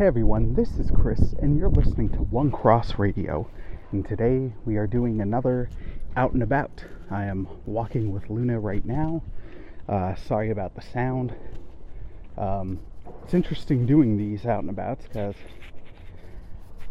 Hey 0.00 0.06
everyone, 0.06 0.54
this 0.54 0.78
is 0.78 0.90
Chris, 0.90 1.34
and 1.42 1.58
you're 1.58 1.68
listening 1.68 2.08
to 2.12 2.20
One 2.20 2.50
Cross 2.50 2.98
Radio. 2.98 3.50
And 3.92 4.02
today 4.02 4.50
we 4.64 4.78
are 4.78 4.86
doing 4.86 5.20
another 5.20 5.68
out 6.16 6.32
and 6.32 6.42
about. 6.42 6.82
I 7.10 7.26
am 7.26 7.46
walking 7.66 8.10
with 8.10 8.30
Luna 8.30 8.58
right 8.58 8.82
now. 8.82 9.22
Uh, 9.86 10.14
sorry 10.14 10.52
about 10.52 10.74
the 10.74 10.80
sound. 10.80 11.34
Um, 12.38 12.80
it's 13.24 13.34
interesting 13.34 13.84
doing 13.84 14.16
these 14.16 14.46
out 14.46 14.60
and 14.60 14.70
abouts 14.70 15.06
because 15.06 15.34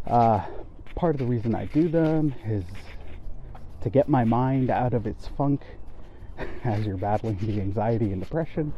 uh, 0.06 0.46
part 0.94 1.16
of 1.16 1.20
the 1.20 1.26
reason 1.26 1.56
I 1.56 1.66
do 1.66 1.90
them 1.90 2.36
is 2.46 2.64
to 3.82 3.90
get 3.90 4.08
my 4.08 4.24
mind 4.24 4.70
out 4.70 4.94
of 4.94 5.08
its 5.08 5.28
funk 5.36 5.64
as 6.64 6.86
you're 6.86 6.96
battling 6.96 7.40
the 7.40 7.60
anxiety 7.60 8.12
and 8.12 8.22
depression. 8.22 8.72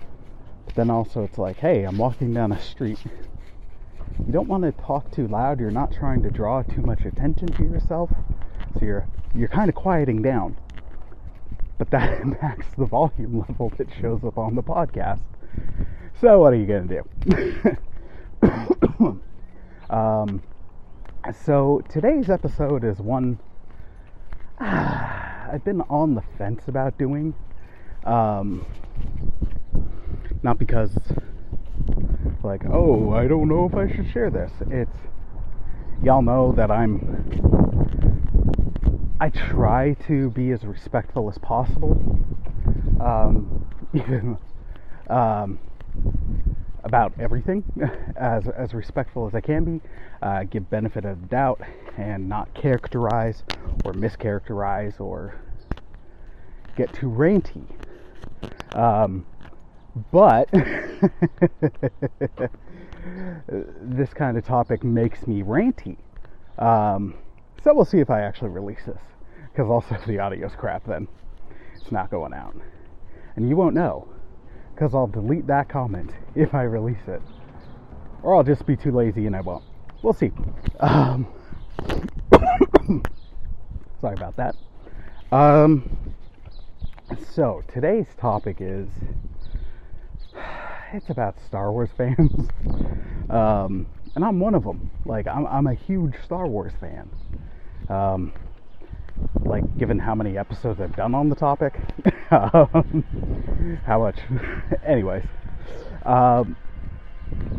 But 0.67 0.75
then 0.75 0.89
also, 0.89 1.25
it's 1.25 1.37
like, 1.37 1.57
hey, 1.57 1.83
I'm 1.83 1.97
walking 1.97 2.33
down 2.33 2.53
a 2.53 2.61
street 2.61 2.99
you 4.25 4.31
don't 4.31 4.47
want 4.47 4.63
to 4.63 4.71
talk 4.83 5.11
too 5.11 5.27
loud. 5.27 5.59
You're 5.59 5.71
not 5.71 5.91
trying 5.91 6.23
to 6.23 6.29
draw 6.29 6.61
too 6.63 6.81
much 6.81 7.05
attention 7.05 7.47
to 7.47 7.63
yourself. 7.63 8.09
So 8.73 8.85
you're 8.85 9.07
you're 9.35 9.47
kind 9.47 9.69
of 9.69 9.75
quieting 9.75 10.21
down. 10.21 10.57
But 11.77 11.89
that 11.91 12.21
impacts 12.21 12.67
the 12.77 12.85
volume 12.85 13.39
level 13.39 13.71
that 13.77 13.87
shows 13.99 14.23
up 14.23 14.37
on 14.37 14.55
the 14.55 14.63
podcast. 14.63 15.21
So 16.19 16.39
what 16.39 16.53
are 16.53 16.57
you 16.57 16.67
going 16.67 16.87
to 16.87 17.03
do? 18.39 19.21
um, 19.89 20.43
so 21.43 21.81
today's 21.89 22.29
episode 22.29 22.83
is 22.83 22.99
one 22.99 23.39
I've 24.59 25.63
been 25.65 25.81
on 25.89 26.15
the 26.15 26.23
fence 26.37 26.67
about 26.67 26.97
doing. 26.97 27.33
Um, 28.05 28.65
not 30.43 30.57
because 30.57 30.97
like, 32.43 32.63
oh, 32.65 33.13
I 33.13 33.27
don't 33.27 33.47
know 33.47 33.65
if 33.65 33.75
I 33.75 33.93
should 33.93 34.11
share 34.11 34.29
this. 34.29 34.51
It's 34.69 34.97
y'all 36.03 36.21
know 36.21 36.51
that 36.53 36.71
I'm 36.71 37.71
I 39.21 39.29
try 39.29 39.93
to 40.07 40.31
be 40.31 40.49
as 40.49 40.63
respectful 40.63 41.29
as 41.29 41.37
possible, 41.37 41.91
um, 42.99 43.67
even 43.93 44.35
um, 45.07 45.59
about 46.83 47.13
everything, 47.19 47.63
as 48.15 48.47
as 48.47 48.73
respectful 48.73 49.27
as 49.27 49.35
I 49.35 49.41
can 49.41 49.63
be. 49.63 49.87
Uh, 50.23 50.43
give 50.45 50.67
benefit 50.71 51.05
of 51.05 51.29
doubt 51.29 51.61
and 51.97 52.27
not 52.27 52.51
characterize 52.55 53.43
or 53.85 53.93
mischaracterize 53.93 54.99
or 54.99 55.35
get 56.75 56.91
too 56.93 57.07
ranty. 57.07 57.65
Um, 58.73 59.25
but 60.11 60.49
this 63.81 64.13
kind 64.13 64.37
of 64.37 64.45
topic 64.45 64.83
makes 64.83 65.25
me 65.27 65.41
ranty. 65.43 65.97
Um, 66.57 67.15
so 67.63 67.73
we'll 67.73 67.85
see 67.85 67.99
if 67.99 68.09
I 68.09 68.21
actually 68.21 68.49
release 68.49 68.85
this. 68.85 69.01
Because 69.51 69.69
also, 69.69 69.97
the 70.07 70.19
audio's 70.19 70.55
crap, 70.55 70.85
then 70.85 71.07
it's 71.75 71.91
not 71.91 72.09
going 72.09 72.33
out. 72.33 72.55
And 73.35 73.47
you 73.49 73.55
won't 73.55 73.75
know. 73.75 74.07
Because 74.73 74.95
I'll 74.95 75.07
delete 75.07 75.47
that 75.47 75.69
comment 75.69 76.11
if 76.35 76.53
I 76.53 76.63
release 76.63 77.07
it. 77.07 77.21
Or 78.23 78.35
I'll 78.35 78.43
just 78.43 78.65
be 78.65 78.75
too 78.75 78.91
lazy 78.91 79.25
and 79.25 79.35
I 79.35 79.41
won't. 79.41 79.63
We'll 80.01 80.13
see. 80.13 80.31
Um, 80.79 81.27
sorry 83.99 84.15
about 84.15 84.35
that. 84.37 84.55
Um, 85.31 85.97
so, 87.33 87.63
today's 87.71 88.07
topic 88.17 88.57
is 88.59 88.87
it's 90.93 91.09
about 91.09 91.35
Star 91.45 91.71
Wars 91.71 91.89
fans, 91.97 92.49
um, 93.29 93.87
and 94.15 94.23
I'm 94.23 94.39
one 94.39 94.55
of 94.55 94.63
them. 94.63 94.89
Like 95.05 95.27
I'm, 95.27 95.47
I'm 95.47 95.67
a 95.67 95.73
huge 95.73 96.15
Star 96.23 96.47
Wars 96.47 96.73
fan. 96.79 97.09
Um, 97.89 98.33
like 99.43 99.77
given 99.77 99.99
how 99.99 100.15
many 100.15 100.37
episodes 100.37 100.79
I've 100.79 100.95
done 100.95 101.13
on 101.13 101.29
the 101.29 101.35
topic, 101.35 101.79
um, 102.31 103.03
how 103.85 103.99
much, 103.99 104.17
anyways, 104.85 105.23
um, 106.05 106.55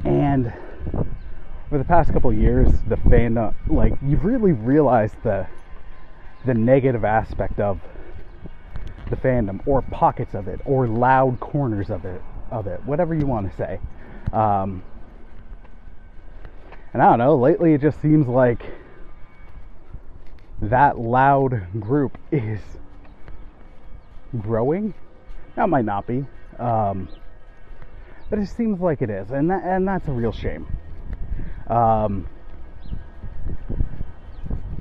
and 0.05 0.53
for 1.69 1.79
the 1.79 1.85
past 1.85 2.13
couple 2.13 2.33
years, 2.33 2.71
the 2.89 2.97
fandom, 2.97 3.55
like 3.69 3.95
you've 4.03 4.25
really 4.25 4.53
realized 4.53 5.23
the 5.23 5.47
the 6.45 6.55
negative 6.55 7.05
aspect 7.05 7.61
of 7.61 7.81
the 9.11 9.17
fandom, 9.17 9.61
or 9.67 9.83
pockets 9.83 10.35
of 10.35 10.49
it, 10.49 10.61
or 10.65 10.89
loud 10.89 11.39
corners 11.39 11.91
of 11.91 12.05
it, 12.05 12.21
of 12.53 12.67
it, 12.67 12.85
whatever 12.85 13.15
you 13.15 13.27
want 13.27 13.51
to 13.51 13.57
say. 13.57 13.81
Um, 14.33 14.83
and 16.93 17.03
I 17.03 17.09
don't 17.09 17.19
know, 17.19 17.37
lately 17.37 17.75
it 17.75 17.81
just 17.81 18.01
seems 18.01 18.29
like 18.29 18.63
that 20.61 20.99
loud 20.99 21.81
group 21.81 22.19
is 22.31 22.61
growing. 24.39 24.95
That 25.57 25.69
might 25.69 25.85
not 25.85 26.07
be, 26.07 26.25
um, 26.59 27.09
but 28.31 28.39
it 28.39 28.47
seems 28.47 28.81
like 28.81 29.03
it 29.03 29.11
is, 29.11 29.31
and 29.31 29.51
that, 29.51 29.65
and 29.65 29.89
that's 29.89 30.07
a 30.09 30.13
real 30.13 30.33
shame. 30.33 30.67
Um, 31.69 32.29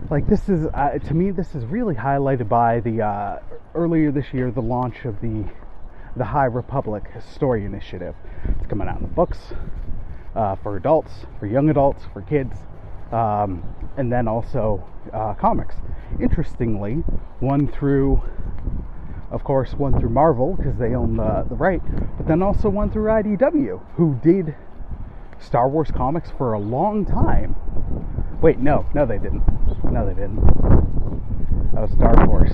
like 0.10 0.28
this 0.28 0.50
is 0.50 0.68
uh, 0.74 1.00
to 1.00 1.14
me, 1.14 1.32
this 1.32 1.56
is 1.56 1.66
really 1.66 1.96
highlighted 1.96 2.50
by 2.50 2.82
the 2.82 3.02
uh, 3.02 3.40
earlier 3.74 4.12
this 4.12 4.34
year 4.34 4.52
the 4.52 4.62
launch 4.62 5.06
of 5.06 5.20
the 5.22 5.46
the 6.16 6.26
High 6.26 6.46
Republic 6.46 7.04
Story 7.34 7.66
Initiative. 7.66 8.16
It's 8.58 8.68
coming 8.68 8.88
out 8.88 8.98
in 8.98 9.04
the 9.04 9.08
books 9.08 9.38
uh, 10.36 10.56
for 10.56 10.78
adults, 10.78 11.12
for 11.40 11.46
young 11.46 11.70
adults, 11.70 12.04
for 12.14 12.22
kids, 12.22 12.58
um, 13.12 13.64
and 13.98 14.12
then 14.12 14.28
also 14.28 14.88
uh, 15.14 15.34
comics. 15.36 15.76
Interestingly, 16.20 16.96
one 17.40 17.68
through, 17.68 18.22
of 19.32 19.44
course, 19.44 19.74
one 19.74 20.00
through 20.00 20.10
Marvel 20.10 20.56
because 20.56 20.78
they 20.78 20.96
own 20.96 21.18
the, 21.18 21.46
the 21.48 21.56
right, 21.56 21.82
but 22.18 22.28
then 22.28 22.42
also 22.42 22.70
one 22.70 22.92
through 22.92 23.06
IDW, 23.06 23.82
who 23.96 24.20
did 24.22 24.56
Star 25.40 25.70
Wars 25.70 25.92
comics 25.92 26.30
for 26.38 26.54
a 26.54 26.60
long 26.60 27.06
time. 27.06 27.56
Wait, 28.42 28.60
no, 28.60 28.86
no, 28.94 29.06
they 29.06 29.18
didn't. 29.18 29.44
No, 29.86 30.06
they 30.06 30.14
didn't. 30.14 30.42
That 31.74 31.82
was 31.82 31.92
Dark 31.92 32.18
Horse. 32.28 32.54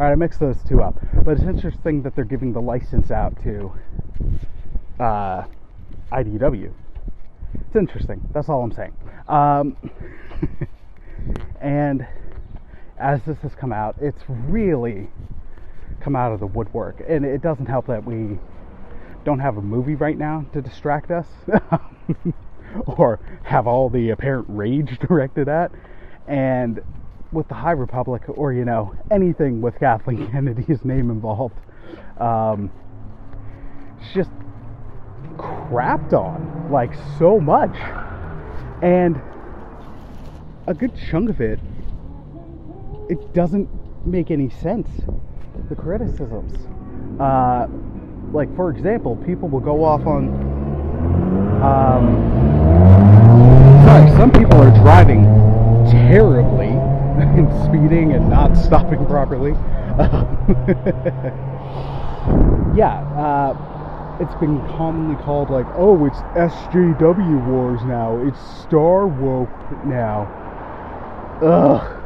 All 0.00 0.06
right, 0.06 0.12
I 0.12 0.14
mixed 0.14 0.40
those 0.40 0.56
two 0.66 0.80
up, 0.80 0.98
but 1.12 1.32
it's 1.32 1.42
interesting 1.42 2.00
that 2.04 2.16
they're 2.16 2.24
giving 2.24 2.54
the 2.54 2.60
license 2.62 3.10
out 3.10 3.34
to 3.42 3.70
uh, 4.98 5.44
IDW. 6.10 6.72
It's 7.52 7.76
interesting. 7.76 8.26
That's 8.32 8.48
all 8.48 8.62
I'm 8.62 8.72
saying. 8.72 8.94
Um, 9.28 9.76
and 11.60 12.06
as 12.98 13.20
this 13.26 13.36
has 13.42 13.54
come 13.54 13.74
out, 13.74 13.94
it's 14.00 14.22
really 14.26 15.10
come 16.00 16.16
out 16.16 16.32
of 16.32 16.40
the 16.40 16.46
woodwork, 16.46 17.02
and 17.06 17.26
it 17.26 17.42
doesn't 17.42 17.66
help 17.66 17.86
that 17.88 18.02
we 18.02 18.38
don't 19.26 19.40
have 19.40 19.58
a 19.58 19.62
movie 19.62 19.96
right 19.96 20.16
now 20.16 20.46
to 20.54 20.62
distract 20.62 21.10
us 21.10 21.26
or 22.86 23.20
have 23.42 23.66
all 23.66 23.90
the 23.90 24.08
apparent 24.08 24.46
rage 24.48 24.98
directed 25.06 25.46
at. 25.46 25.70
And 26.26 26.80
with 27.32 27.48
the 27.48 27.54
High 27.54 27.72
Republic 27.72 28.22
or, 28.28 28.52
you 28.52 28.64
know, 28.64 28.94
anything 29.10 29.60
with 29.60 29.78
Kathleen 29.78 30.28
Kennedy's 30.32 30.84
name 30.84 31.10
involved, 31.10 31.54
um, 32.18 32.70
it's 34.00 34.12
just 34.12 34.30
crapped 35.36 36.12
on 36.12 36.70
like 36.70 36.92
so 37.18 37.38
much. 37.38 37.74
And 38.82 39.20
a 40.66 40.74
good 40.74 40.92
chunk 41.10 41.30
of 41.30 41.40
it, 41.40 41.60
it 43.08 43.34
doesn't 43.34 43.68
make 44.06 44.30
any 44.30 44.50
sense. 44.50 44.88
The 45.68 45.74
criticisms. 45.74 46.54
Uh, 47.20 47.66
like, 48.32 48.54
for 48.56 48.70
example, 48.70 49.16
people 49.16 49.48
will 49.48 49.60
go 49.60 49.84
off 49.84 50.06
on. 50.06 50.28
Um, 51.62 52.16
sorry, 53.84 54.10
some 54.16 54.30
people 54.30 54.62
are 54.62 54.70
driving 54.82 55.24
terribly 55.90 56.79
and 57.38 57.48
speeding 57.64 58.12
and 58.12 58.28
not 58.28 58.54
stopping 58.64 59.04
properly. 59.06 59.52
yeah, 62.76 63.00
uh, 63.16 64.18
it's 64.20 64.34
been 64.40 64.58
commonly 64.76 65.16
called 65.22 65.50
like, 65.50 65.66
oh, 65.74 66.04
it's 66.06 66.18
SJW 66.36 67.46
wars 67.46 67.80
now. 67.84 68.18
It's 68.26 68.40
Star 68.62 69.06
woke 69.06 69.48
now. 69.86 70.26
Ugh, 71.42 72.02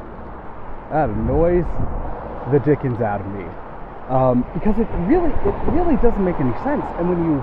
that 0.91 1.11
annoys 1.11 1.65
the 2.53 2.59
dickens 2.61 3.01
out 3.01 3.21
of 3.21 3.27
me 3.29 3.45
um, 4.09 4.45
because 4.53 4.79
it 4.79 4.89
really, 5.09 5.31
it 5.31 5.73
really 5.73 5.97
doesn't 5.97 6.25
make 6.25 6.39
any 6.39 6.53
sense. 6.63 6.85
And 6.99 7.09
when 7.09 7.25
you 7.25 7.43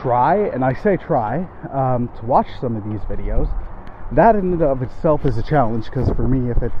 try, 0.00 0.48
and 0.52 0.64
I 0.64 0.72
say 0.72 0.96
try, 0.96 1.46
um, 1.72 2.08
to 2.18 2.24
watch 2.24 2.46
some 2.60 2.76
of 2.76 2.84
these 2.84 3.00
videos, 3.02 3.48
that 4.12 4.34
in 4.34 4.52
and 4.52 4.62
of 4.62 4.82
itself 4.82 5.24
is 5.24 5.38
a 5.38 5.42
challenge 5.42 5.86
because 5.86 6.08
for 6.10 6.26
me, 6.26 6.50
if 6.50 6.62
it's 6.62 6.74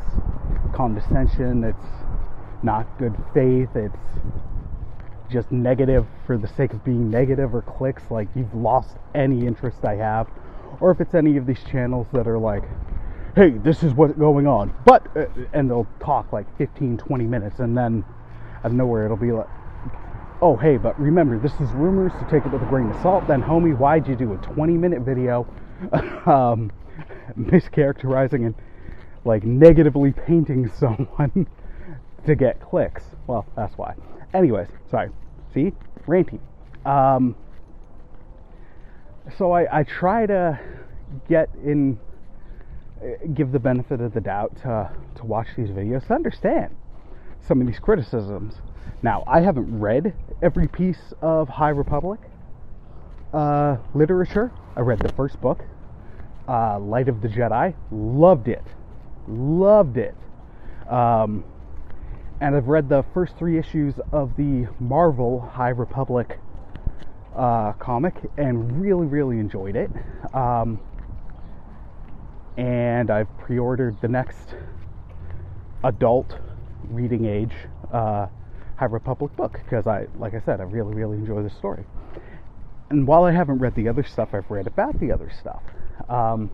condescension, 0.74 1.64
it's 1.64 1.76
not 2.62 2.86
good 2.98 3.14
faith, 3.32 3.68
it's 3.74 3.96
just 5.30 5.50
negative 5.52 6.06
for 6.26 6.36
the 6.36 6.48
sake 6.48 6.72
of 6.72 6.84
being 6.84 7.10
negative 7.10 7.54
or 7.54 7.62
clicks, 7.62 8.02
like 8.10 8.28
you've 8.34 8.54
lost 8.54 8.96
any 9.14 9.46
interest 9.46 9.84
I 9.84 9.96
have, 9.96 10.28
or 10.80 10.90
if 10.90 11.00
it's 11.00 11.14
any 11.14 11.36
of 11.36 11.46
these 11.46 11.62
channels 11.70 12.06
that 12.12 12.26
are 12.26 12.38
like, 12.38 12.64
hey, 13.36 13.50
this 13.50 13.82
is 13.82 13.94
what's 13.94 14.14
going 14.14 14.46
on, 14.46 14.74
but, 14.84 15.06
uh, 15.16 15.26
and 15.52 15.70
they'll 15.70 15.86
talk 16.00 16.32
like 16.32 16.46
15, 16.58 16.98
20 16.98 17.24
minutes, 17.24 17.60
and 17.60 17.78
then 17.78 18.04
out 18.58 18.66
of 18.66 18.72
nowhere 18.72 19.04
it'll 19.04 19.16
be 19.16 19.30
like, 19.30 19.46
oh, 20.42 20.56
hey, 20.56 20.76
but 20.76 20.98
remember, 20.98 21.38
this 21.38 21.52
is 21.60 21.70
rumors, 21.72 22.12
so 22.18 22.26
take 22.26 22.44
it 22.44 22.52
with 22.52 22.62
a 22.62 22.66
grain 22.66 22.90
of 22.90 23.00
salt. 23.02 23.26
Then, 23.28 23.42
homie, 23.42 23.76
why'd 23.76 24.08
you 24.08 24.16
do 24.16 24.32
a 24.32 24.36
20 24.38 24.72
minute 24.74 25.02
video 25.02 25.46
um, 26.26 26.72
mischaracterizing 27.38 28.46
and 28.46 28.54
like 29.24 29.44
negatively 29.44 30.12
painting 30.12 30.70
someone 30.78 31.46
to 32.26 32.34
get 32.34 32.60
clicks? 32.60 33.02
Well, 33.26 33.46
that's 33.56 33.76
why. 33.76 33.94
Anyways, 34.34 34.68
sorry. 34.90 35.10
See? 35.52 35.72
Ranty. 36.06 36.40
Um, 36.84 37.36
so 39.36 39.52
I, 39.52 39.80
I 39.80 39.82
try 39.82 40.26
to 40.26 40.58
get 41.28 41.48
in, 41.64 41.98
give 43.34 43.52
the 43.52 43.58
benefit 43.58 44.00
of 44.00 44.14
the 44.14 44.20
doubt 44.20 44.56
to, 44.62 44.90
to 45.16 45.24
watch 45.24 45.48
these 45.56 45.68
videos 45.68 46.06
to 46.06 46.14
understand 46.14 46.74
some 47.46 47.60
of 47.60 47.66
these 47.66 47.78
criticisms. 47.78 48.54
Now, 49.02 49.24
I 49.26 49.40
haven't 49.40 49.80
read 49.80 50.14
every 50.42 50.68
piece 50.68 51.12
of 51.20 51.48
High 51.48 51.70
Republic 51.70 52.20
uh, 53.32 53.76
literature. 53.94 54.52
I 54.76 54.80
read 54.80 55.00
the 55.00 55.12
first 55.12 55.40
book, 55.40 55.64
uh, 56.50 56.80
Light 56.80 57.08
of 57.08 57.22
the 57.22 57.28
Jedi. 57.28 57.74
Loved 57.92 58.48
it. 58.48 58.64
Loved 59.28 59.96
it. 59.96 60.16
Um, 60.88 61.44
and 62.40 62.56
I've 62.56 62.66
read 62.66 62.88
the 62.88 63.04
first 63.14 63.36
three 63.36 63.56
issues 63.58 63.94
of 64.12 64.36
the 64.36 64.66
Marvel 64.80 65.40
High 65.40 65.68
Republic 65.68 66.40
uh, 67.36 67.72
comic 67.74 68.14
and 68.36 68.82
really, 68.82 69.06
really 69.06 69.38
enjoyed 69.38 69.76
it. 69.76 69.90
Um, 70.34 70.80
and 72.56 73.10
I've 73.10 73.28
pre 73.38 73.58
ordered 73.58 74.00
the 74.00 74.08
next 74.08 74.54
adult 75.84 76.36
reading 76.88 77.26
age 77.26 77.54
uh, 77.92 78.26
High 78.76 78.86
Republic 78.86 79.36
book 79.36 79.60
because 79.62 79.86
I, 79.86 80.08
like 80.18 80.34
I 80.34 80.40
said, 80.40 80.60
I 80.60 80.64
really, 80.64 80.94
really 80.94 81.18
enjoy 81.18 81.42
the 81.42 81.50
story. 81.50 81.84
And 82.88 83.06
while 83.06 83.22
I 83.22 83.30
haven't 83.30 83.58
read 83.58 83.76
the 83.76 83.88
other 83.88 84.02
stuff, 84.02 84.30
I've 84.32 84.50
read 84.50 84.66
about 84.66 84.98
the 84.98 85.12
other 85.12 85.30
stuff. 85.30 85.62
Um, 86.08 86.50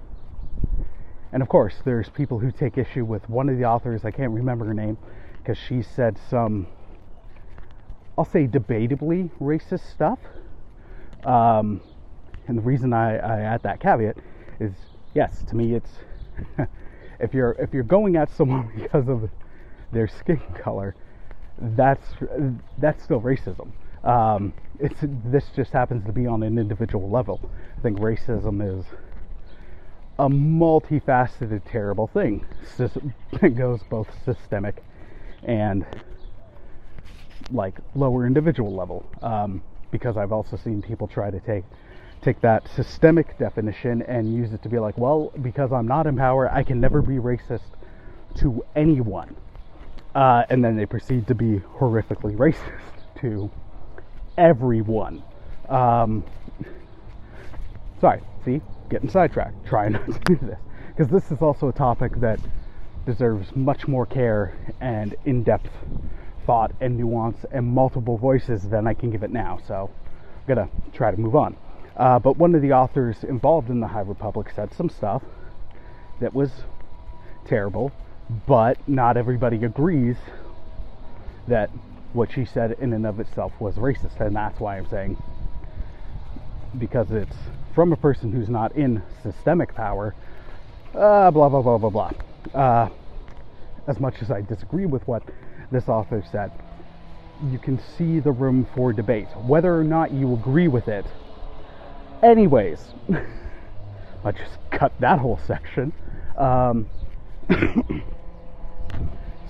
and 1.33 1.43
of 1.43 1.49
course, 1.49 1.75
there's 1.85 2.09
people 2.09 2.39
who 2.39 2.51
take 2.51 2.79
issue 2.79 3.05
with 3.05 3.29
one 3.29 3.49
of 3.49 3.59
the 3.59 3.65
authors, 3.65 4.05
I 4.05 4.11
can't 4.11 4.33
remember 4.33 4.65
her 4.65 4.75
name, 4.75 4.97
because 5.39 5.59
she 5.59 5.83
said 5.83 6.19
some, 6.31 6.67
I'll 8.17 8.25
say, 8.25 8.47
debatably 8.47 9.31
racist 9.41 9.91
stuff. 9.91 10.19
Um, 11.25 11.81
and 12.47 12.59
the 12.59 12.63
reason 12.63 12.93
I, 12.93 13.17
I 13.17 13.41
add 13.41 13.63
that 13.65 13.81
caveat 13.81 14.17
is, 14.61 14.73
yes, 15.15 15.43
to 15.49 15.57
me, 15.57 15.75
it's 15.75 15.91
if 17.21 17.35
you're 17.35 17.53
if 17.59 17.73
you're 17.73 17.83
going 17.83 18.17
at 18.17 18.31
someone 18.31 18.71
because 18.77 19.09
of 19.09 19.29
their 19.93 20.07
skin 20.07 20.41
color, 20.59 20.95
that's 21.59 22.07
that's 22.79 23.03
still 23.03 23.21
racism. 23.21 23.73
Um, 24.05 24.53
it's 24.79 25.01
this 25.03 25.49
just 25.57 25.73
happens 25.73 26.05
to 26.07 26.13
be 26.13 26.27
on 26.27 26.43
an 26.43 26.59
individual 26.59 27.11
level. 27.11 27.41
I 27.77 27.81
think 27.81 27.99
racism 27.99 28.79
is 28.79 28.85
a 30.19 30.29
multifaceted, 30.29 31.63
terrible 31.71 32.07
thing. 32.07 32.45
It 33.43 33.57
goes 33.57 33.83
both 33.91 34.09
systemic 34.25 34.83
and 35.43 35.85
like 37.51 37.75
lower 37.95 38.27
individual 38.27 38.75
level. 38.75 39.09
Um, 39.23 39.63
because 39.91 40.17
I've 40.17 40.33
also 40.33 40.57
seen 40.57 40.83
people 40.83 41.07
try 41.07 41.31
to 41.31 41.41
take 41.41 41.65
take 42.23 42.41
that 42.41 42.67
systemic 42.75 43.39
definition 43.39 44.03
and 44.03 44.35
use 44.35 44.53
it 44.53 44.63
to 44.63 44.69
be 44.69 44.79
like, 44.79 44.97
well, 44.99 45.33
because 45.43 45.71
I'm 45.71 45.87
not 45.87 46.07
in 46.07 46.17
power, 46.17 46.51
I 46.53 46.63
can 46.65 46.81
never 46.81 47.01
be 47.03 47.17
racist 47.17 47.61
to 48.37 48.65
anyone. 48.75 49.37
Uh, 50.15 50.45
and 50.49 50.65
then 50.65 50.77
they 50.77 50.87
proceed 50.87 51.27
to 51.29 51.35
be 51.35 51.61
horrifically 51.79 52.37
racist 52.45 53.21
to 53.21 53.51
everyone. 54.37 55.23
Um, 55.69 56.25
sorry, 58.01 58.23
see, 58.45 58.61
getting 58.89 59.09
sidetracked. 59.09 59.67
Trying 59.67 59.93
not 59.93 60.07
to 60.07 60.19
do 60.25 60.37
this 60.37 60.59
because 60.97 61.11
this 61.13 61.31
is 61.31 61.43
also 61.43 61.69
a 61.69 61.73
topic 61.73 62.21
that 62.21 62.41
deserves 63.05 63.55
much 63.55 63.87
more 63.87 64.07
care 64.07 64.57
and 64.81 65.15
in 65.25 65.43
depth 65.43 65.71
thought 66.47 66.73
and 66.81 66.97
nuance 66.97 67.45
and 67.51 67.67
multiple 67.67 68.17
voices 68.17 68.63
than 68.69 68.87
I 68.87 68.95
can 68.95 69.11
give 69.11 69.23
it 69.23 69.31
now. 69.31 69.59
So 69.67 69.91
I'm 70.49 70.55
going 70.55 70.69
to 70.69 70.97
try 70.97 71.11
to 71.11 71.17
move 71.17 71.37
on. 71.37 71.57
Uh, 71.97 72.19
but 72.19 72.37
one 72.37 72.55
of 72.55 72.63
the 72.63 72.73
authors 72.73 73.25
involved 73.25 73.71
in 73.71 73.81
the 73.81 73.89
High 73.89 74.01
Republic 74.01 74.49
said 74.55 74.73
some 74.75 74.89
stuff 74.89 75.23
that 76.21 76.35
was 76.35 76.51
terrible, 77.47 77.93
but 78.47 78.77
not 78.89 79.17
everybody 79.17 79.65
agrees 79.65 80.17
that 81.49 81.71
what 82.13 82.33
she 82.33 82.45
said 82.45 82.73
in 82.81 82.93
and 82.93 83.07
of 83.07 83.21
itself 83.21 83.53
was 83.61 83.77
racist. 83.77 84.21
And 84.21 84.37
that's 84.37 84.59
why 84.61 84.79
I'm 84.79 84.89
saying, 84.89 85.23
because 86.79 87.11
it's 87.11 87.37
from 87.77 87.93
a 87.93 87.97
person 87.97 88.33
who's 88.33 88.49
not 88.49 88.75
in 88.75 89.03
systemic 89.23 89.75
power, 89.75 90.15
uh, 90.95 91.31
blah, 91.31 91.47
blah, 91.51 91.61
blah, 91.61 91.77
blah, 91.77 91.91
blah. 91.91 92.11
Uh, 92.55 92.89
as 93.87 94.01
much 94.01 94.15
as 94.23 94.31
I 94.31 94.41
disagree 94.41 94.87
with 94.87 95.07
what 95.07 95.23
this 95.71 95.87
author 95.87 96.25
said, 96.33 96.51
you 97.51 97.59
can 97.59 97.79
see 97.99 98.19
the 98.19 98.33
room 98.33 98.67
for 98.75 98.95
debate, 98.95 99.29
whether 99.45 99.79
or 99.79 99.85
not 99.85 100.11
you 100.11 100.33
agree 100.33 100.69
with 100.69 100.89
it. 100.89 101.05
Anyways, 102.23 102.95
I 104.25 104.33
just 104.33 104.57
cut 104.71 104.99
that 105.01 105.19
whole 105.19 105.39
section. 105.47 105.93
Um, 106.39 106.89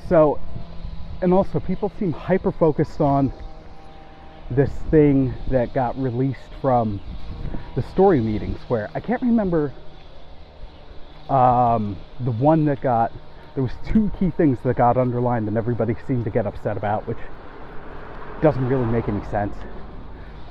so, 0.08 0.40
and 1.22 1.32
also, 1.32 1.60
people 1.60 1.92
seem 1.96 2.10
hyper 2.10 2.50
focused 2.50 3.00
on 3.00 3.32
this 4.50 4.72
thing 4.90 5.32
that 5.52 5.72
got 5.72 5.96
released 5.96 6.50
from 6.60 7.00
the 7.76 7.82
story 7.90 8.20
meetings, 8.20 8.58
where 8.68 8.90
I 8.94 9.00
can't 9.00 9.22
remember 9.22 9.72
um, 11.28 11.96
the 12.20 12.32
one 12.32 12.64
that 12.64 12.80
got 12.80 13.12
there 13.54 13.62
was 13.62 13.72
two 13.86 14.10
key 14.18 14.30
things 14.30 14.58
that 14.64 14.76
got 14.76 14.96
underlined 14.98 15.48
and 15.48 15.56
everybody 15.56 15.94
seemed 16.06 16.24
to 16.24 16.30
get 16.30 16.46
upset 16.46 16.76
about, 16.76 17.06
which 17.06 17.18
doesn't 18.42 18.66
really 18.68 18.84
make 18.84 19.08
any 19.08 19.24
sense. 19.30 19.54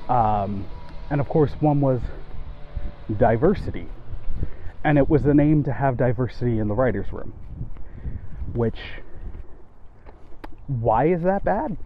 Um, 0.10 0.66
and 1.12 1.22
of 1.22 1.30
course, 1.30 1.52
one 1.60 1.82
was 1.82 2.02
diversity, 3.18 3.88
and 4.84 4.98
it 4.98 5.08
was 5.08 5.26
an 5.26 5.40
aim 5.40 5.64
to 5.66 5.72
have 5.72 5.98
diversity 5.98 6.58
in 6.58 6.68
the 6.68 6.74
writers' 6.74 7.12
room. 7.12 7.34
Which, 8.54 8.80
why 10.66 11.08
is 11.08 11.22
that 11.22 11.44
bad? 11.44 11.78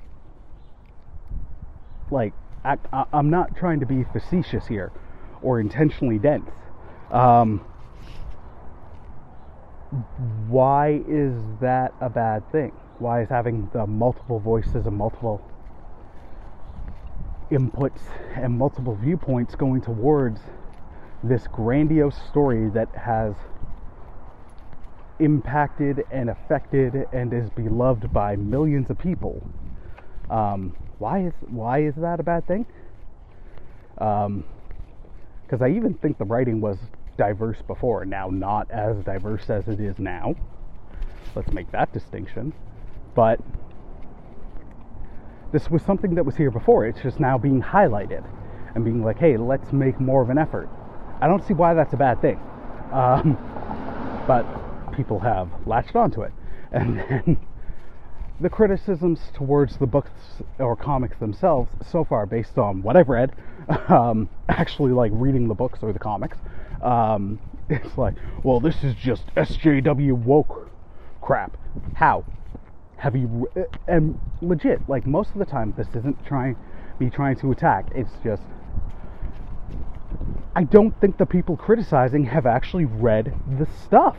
Like, 2.10 2.32
I, 2.64 2.78
am 3.12 3.30
not 3.30 3.58
trying 3.58 3.82
to 3.82 3.86
be 3.86 4.06
facetious 4.14 4.68
here 4.68 4.92
or 5.42 5.60
intentionally 5.60 6.20
dense. 6.20 6.50
Um, 7.12 7.66
why 10.48 11.02
is 11.08 11.34
that 11.62 11.94
a 12.02 12.10
bad 12.10 12.50
thing? 12.52 12.72
Why 13.00 13.22
is 13.22 13.30
having 13.30 13.70
the 13.74 13.88
multiple 13.88 14.40
voices 14.40 14.86
and 14.86 14.96
multiple 14.96 15.42
inputs 17.52 18.02
and 18.36 18.58
multiple 18.58 18.96
viewpoints 18.96 19.56
going 19.56 19.82
towards 19.82 20.42
this 21.24 21.48
grandiose 21.48 22.18
story 22.30 22.70
that 22.70 22.94
has 22.96 23.34
impacted 25.20 26.06
and 26.12 26.30
affected 26.30 27.08
and 27.12 27.34
is 27.34 27.50
beloved 27.50 28.12
by 28.14 28.36
millions 28.36 28.90
of 28.90 29.00
people? 29.00 29.42
Um, 30.30 30.76
why 31.00 31.20
is 31.20 31.34
why 31.48 31.80
is 31.80 31.96
that 31.96 32.20
a 32.20 32.24
bad 32.24 32.46
thing? 32.48 32.66
Because 35.50 35.64
I 35.64 35.70
even 35.70 35.96
think 35.96 36.20
the 36.20 36.26
writing 36.26 36.62
was 36.62 36.78
diverse 37.18 37.58
before. 37.66 38.06
Now, 38.06 38.30
not 38.30 38.70
as 38.70 38.98
diverse 39.04 39.50
as 39.50 39.68
it 39.68 39.80
is 39.80 39.98
now. 39.98 40.36
Let's 41.36 41.52
make 41.52 41.72
that 41.72 41.92
distinction. 41.92 42.54
But 43.16 43.40
this 45.52 45.68
was 45.72 45.82
something 45.82 46.14
that 46.14 46.24
was 46.24 46.36
here 46.36 46.52
before. 46.52 46.86
It's 46.86 47.02
just 47.02 47.20
now 47.20 47.40
being 47.40 47.64
highlighted 47.64 48.24
and 48.76 48.86
being 48.86 49.04
like, 49.04 49.18
hey, 49.18 49.38
let's 49.38 49.74
make 49.74 50.00
more 50.00 50.22
of 50.22 50.30
an 50.30 50.38
effort. 50.38 50.70
I 51.20 51.26
don't 51.26 51.44
see 51.48 51.56
why 51.56 51.74
that's 51.74 51.94
a 51.94 51.98
bad 51.98 52.22
thing. 52.22 52.40
Um, 52.92 53.36
but 54.28 54.46
people 54.96 55.20
have 55.20 55.50
latched 55.66 55.96
onto 55.96 56.22
it. 56.22 56.32
And 56.72 57.00
then 57.00 57.40
the 58.40 58.50
criticisms 58.50 59.20
towards 59.34 59.78
the 59.78 59.88
books 59.88 60.12
or 60.60 60.76
comics 60.76 61.18
themselves 61.18 61.72
so 61.90 62.04
far, 62.04 62.28
based 62.28 62.60
on 62.60 62.84
what 62.84 62.96
I've 62.96 63.10
read, 63.10 63.32
um, 63.90 64.30
actually 64.50 64.92
like 64.92 65.12
reading 65.16 65.48
the 65.48 65.54
books 65.54 65.80
or 65.82 65.94
the 65.94 66.00
comics, 66.00 66.38
um, 66.82 67.40
it's 67.70 67.98
like, 67.98 68.16
well, 68.44 68.60
this 68.60 68.84
is 68.84 68.96
just 68.96 69.28
SJW 69.36 70.14
woke 70.14 70.70
crap. 71.22 71.58
How? 71.96 72.26
Have 72.98 73.16
you, 73.16 73.50
and 73.88 74.20
legit, 74.42 74.88
like 74.90 75.06
most 75.06 75.32
of 75.32 75.40
the 75.40 75.46
time, 75.46 75.74
this 75.78 75.88
isn't 75.96 76.26
trying 76.26 76.58
me 77.00 77.10
trying 77.10 77.38
to 77.38 77.52
attack. 77.52 77.88
It's 77.96 78.12
just 78.24 78.44
I 80.56 80.64
don't 80.64 81.00
think 81.00 81.18
the 81.18 81.26
people 81.26 81.56
criticizing 81.56 82.26
have 82.26 82.46
actually 82.46 82.86
read 82.86 83.34
the 83.58 83.68
stuff. 83.86 84.18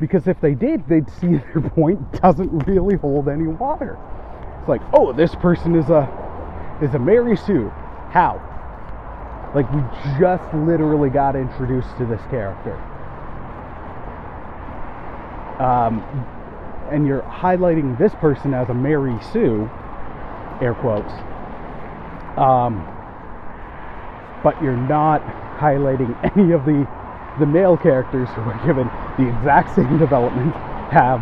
Because 0.00 0.26
if 0.26 0.40
they 0.40 0.54
did, 0.54 0.88
they'd 0.88 1.08
see 1.10 1.36
their 1.54 1.60
point 1.60 2.20
doesn't 2.20 2.66
really 2.66 2.96
hold 2.96 3.28
any 3.28 3.46
water. 3.46 3.98
It's 4.60 4.68
like, 4.68 4.80
oh, 4.92 5.12
this 5.12 5.34
person 5.36 5.74
is 5.76 5.90
a 5.90 6.27
is 6.82 6.94
a 6.94 6.98
Mary 6.98 7.36
Sue. 7.36 7.68
How? 8.10 8.40
Like 9.54 9.70
we 9.72 9.80
just 10.18 10.44
literally 10.54 11.10
got 11.10 11.34
introduced 11.34 11.96
to 11.98 12.06
this 12.06 12.20
character. 12.30 12.74
Um, 15.62 16.00
and 16.90 17.06
you're 17.06 17.22
highlighting 17.22 17.98
this 17.98 18.14
person 18.16 18.54
as 18.54 18.68
a 18.68 18.74
Mary 18.74 19.16
Sue, 19.32 19.68
air 20.60 20.74
quotes. 20.74 21.12
Um, 22.38 22.86
but 24.44 24.60
you're 24.62 24.76
not 24.76 25.22
highlighting 25.58 26.14
any 26.36 26.52
of 26.52 26.64
the 26.64 26.86
the 27.40 27.46
male 27.46 27.76
characters 27.76 28.28
who 28.30 28.40
are 28.42 28.66
given 28.66 28.88
the 29.16 29.28
exact 29.28 29.74
same 29.76 29.96
development 29.98 30.52
have 30.90 31.20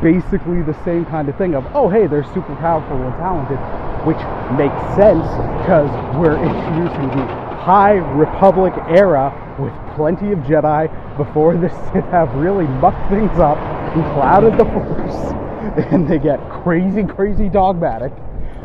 basically 0.00 0.62
the 0.62 0.76
same 0.84 1.04
kind 1.06 1.28
of 1.28 1.36
thing 1.36 1.54
of 1.54 1.66
oh 1.74 1.88
hey 1.88 2.06
they're 2.06 2.22
super 2.22 2.54
powerful 2.56 2.96
and 3.02 3.14
talented 3.16 3.58
which 4.04 4.18
makes 4.58 4.78
sense 4.96 5.26
because 5.62 5.90
we're 6.16 6.38
introducing 6.42 7.08
the 7.08 7.26
high 7.58 7.96
republic 8.16 8.72
era 8.88 9.32
with 9.58 9.72
plenty 9.96 10.32
of 10.32 10.38
jedi 10.40 10.88
before 11.16 11.56
the 11.56 11.68
sith 11.68 12.04
have 12.06 12.32
really 12.34 12.66
mucked 12.66 13.10
things 13.10 13.38
up 13.38 13.58
and 13.94 14.02
clouded 14.14 14.58
the 14.58 14.64
force. 14.64 15.34
And 15.90 16.08
they 16.08 16.18
get 16.18 16.40
crazy 16.48 17.04
crazy 17.04 17.48
dogmatic. 17.48 18.12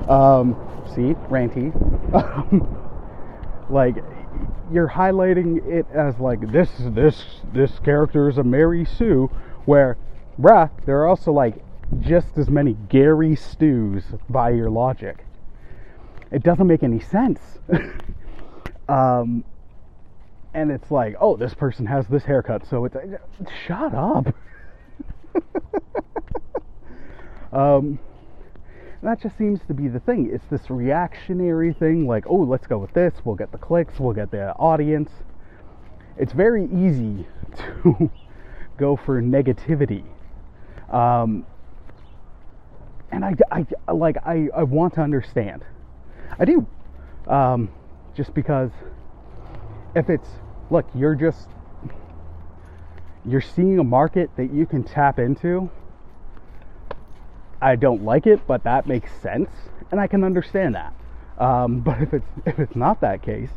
Um, 0.07 0.55
see 0.95 1.15
ranty. 1.29 1.73
Like 3.69 3.95
you're 4.71 4.87
highlighting 4.87 5.65
it 5.67 5.85
as 5.93 6.19
like 6.19 6.51
this 6.51 6.69
this 6.77 7.23
this 7.53 7.79
character 7.79 8.29
is 8.29 8.37
a 8.37 8.43
Mary 8.43 8.85
Sue, 8.85 9.29
where 9.65 9.97
bruh, 10.39 10.69
there 10.85 11.01
are 11.01 11.07
also 11.07 11.31
like 11.31 11.55
just 12.01 12.37
as 12.37 12.49
many 12.49 12.77
Gary 12.89 13.35
Stus 13.35 14.03
by 14.29 14.49
your 14.49 14.69
logic. 14.69 15.25
It 16.31 16.43
doesn't 16.43 16.67
make 16.67 16.83
any 16.83 16.99
sense. 16.99 17.39
um, 18.89 19.43
and 20.53 20.71
it's 20.71 20.91
like, 20.91 21.15
oh, 21.19 21.35
this 21.35 21.53
person 21.53 21.85
has 21.85 22.07
this 22.07 22.23
haircut, 22.23 22.65
so 22.67 22.85
it's 22.85 22.95
shut 23.65 23.93
up. 23.93 24.33
um, 27.53 27.99
that 29.01 29.21
just 29.21 29.37
seems 29.37 29.59
to 29.67 29.73
be 29.73 29.87
the 29.87 29.99
thing. 29.99 30.29
It's 30.31 30.45
this 30.49 30.69
reactionary 30.69 31.73
thing, 31.73 32.07
like, 32.07 32.25
oh, 32.27 32.37
let's 32.37 32.67
go 32.67 32.77
with 32.77 32.93
this, 32.93 33.13
we'll 33.25 33.35
get 33.35 33.51
the 33.51 33.57
clicks, 33.57 33.99
we'll 33.99 34.13
get 34.13 34.31
the 34.31 34.53
audience. 34.53 35.11
It's 36.17 36.33
very 36.33 36.65
easy 36.65 37.25
to 37.57 38.09
go 38.77 38.95
for 38.95 39.21
negativity. 39.21 40.03
Um, 40.89 41.45
and 43.13 43.23
I, 43.23 43.35
I, 43.87 43.91
like, 43.91 44.17
I, 44.25 44.49
I 44.55 44.63
want 44.63 44.95
to 44.95 45.01
understand. 45.01 45.63
I 46.39 46.45
do. 46.45 46.65
Um, 47.27 47.69
just 48.15 48.33
because 48.33 48.71
if 49.95 50.09
it's, 50.09 50.27
look, 50.69 50.85
you're 50.93 51.15
just, 51.15 51.47
you're 53.25 53.41
seeing 53.41 53.79
a 53.79 53.83
market 53.83 54.29
that 54.35 54.51
you 54.51 54.65
can 54.65 54.83
tap 54.83 55.19
into 55.19 55.69
I 57.63 57.77
don't 57.77 58.03
like 58.03 58.27
it, 58.27 58.45
but 58.45 58.63
that 58.65 58.87
makes 58.87 59.09
sense, 59.21 59.49
and 59.89 59.99
I 59.99 60.07
can 60.07 60.25
understand 60.25 60.75
that. 60.75 60.93
Um, 61.37 61.79
but 61.85 62.01
if 62.01 62.13
it's 62.13 62.27
if 62.45 62.59
it's 62.59 62.75
not 62.75 62.99
that 63.01 63.21
case, 63.21 63.51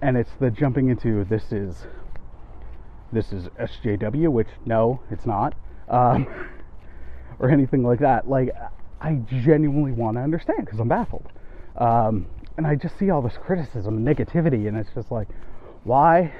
and 0.00 0.16
it's 0.16 0.30
the 0.38 0.50
jumping 0.50 0.88
into 0.88 1.24
this 1.24 1.50
is 1.50 1.86
this 3.12 3.32
is 3.32 3.48
SJW, 3.60 4.30
which 4.30 4.48
no, 4.64 5.00
it's 5.10 5.26
not, 5.26 5.54
um, 5.88 6.28
or 7.40 7.50
anything 7.50 7.82
like 7.82 7.98
that. 7.98 8.30
Like 8.30 8.50
I 9.00 9.14
genuinely 9.42 9.92
want 9.92 10.16
to 10.16 10.22
understand 10.22 10.64
because 10.64 10.80
I'm 10.80 10.88
baffled, 10.88 11.26
um, 11.76 12.26
and 12.56 12.66
I 12.66 12.74
just 12.74 12.98
see 12.98 13.10
all 13.10 13.22
this 13.22 13.38
criticism 13.38 13.96
and 13.96 14.06
negativity, 14.06 14.68
and 14.68 14.76
it's 14.76 14.90
just 14.94 15.10
like, 15.10 15.28
why? 15.84 16.32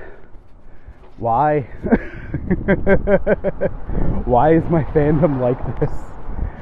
Why? 1.16 1.60
why 4.24 4.54
is 4.54 4.64
my 4.70 4.84
fandom 4.84 5.40
like 5.40 5.80
this? 5.80 5.90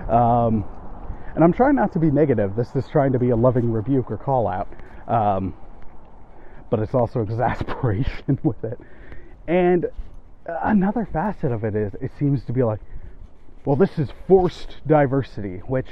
Um, 0.09 0.65
and 1.35 1.45
I'm 1.45 1.53
trying 1.53 1.77
not 1.77 1.93
to 1.93 1.99
be 1.99 2.11
negative. 2.11 2.57
This 2.57 2.75
is 2.75 2.89
trying 2.89 3.13
to 3.13 3.19
be 3.19 3.31
a 3.31 3.37
loving 3.37 3.71
rebuke 3.71 4.11
or 4.11 4.17
call 4.17 4.49
out. 4.49 4.69
Um, 5.07 5.55
but 6.71 6.81
it's 6.81 6.95
also 6.95 7.21
exasperation 7.23 8.39
with 8.43 8.63
it. 8.65 8.79
And 9.47 9.87
another 10.63 11.07
facet 11.13 11.53
of 11.53 11.65
it 11.65 11.75
is 11.75 11.95
it 12.01 12.11
seems 12.19 12.45
to 12.45 12.53
be 12.53 12.63
like, 12.63 12.81
well, 13.69 13.77
this 13.77 13.99
is 13.99 14.09
forced 14.27 14.79
diversity, 14.87 15.59
which 15.67 15.89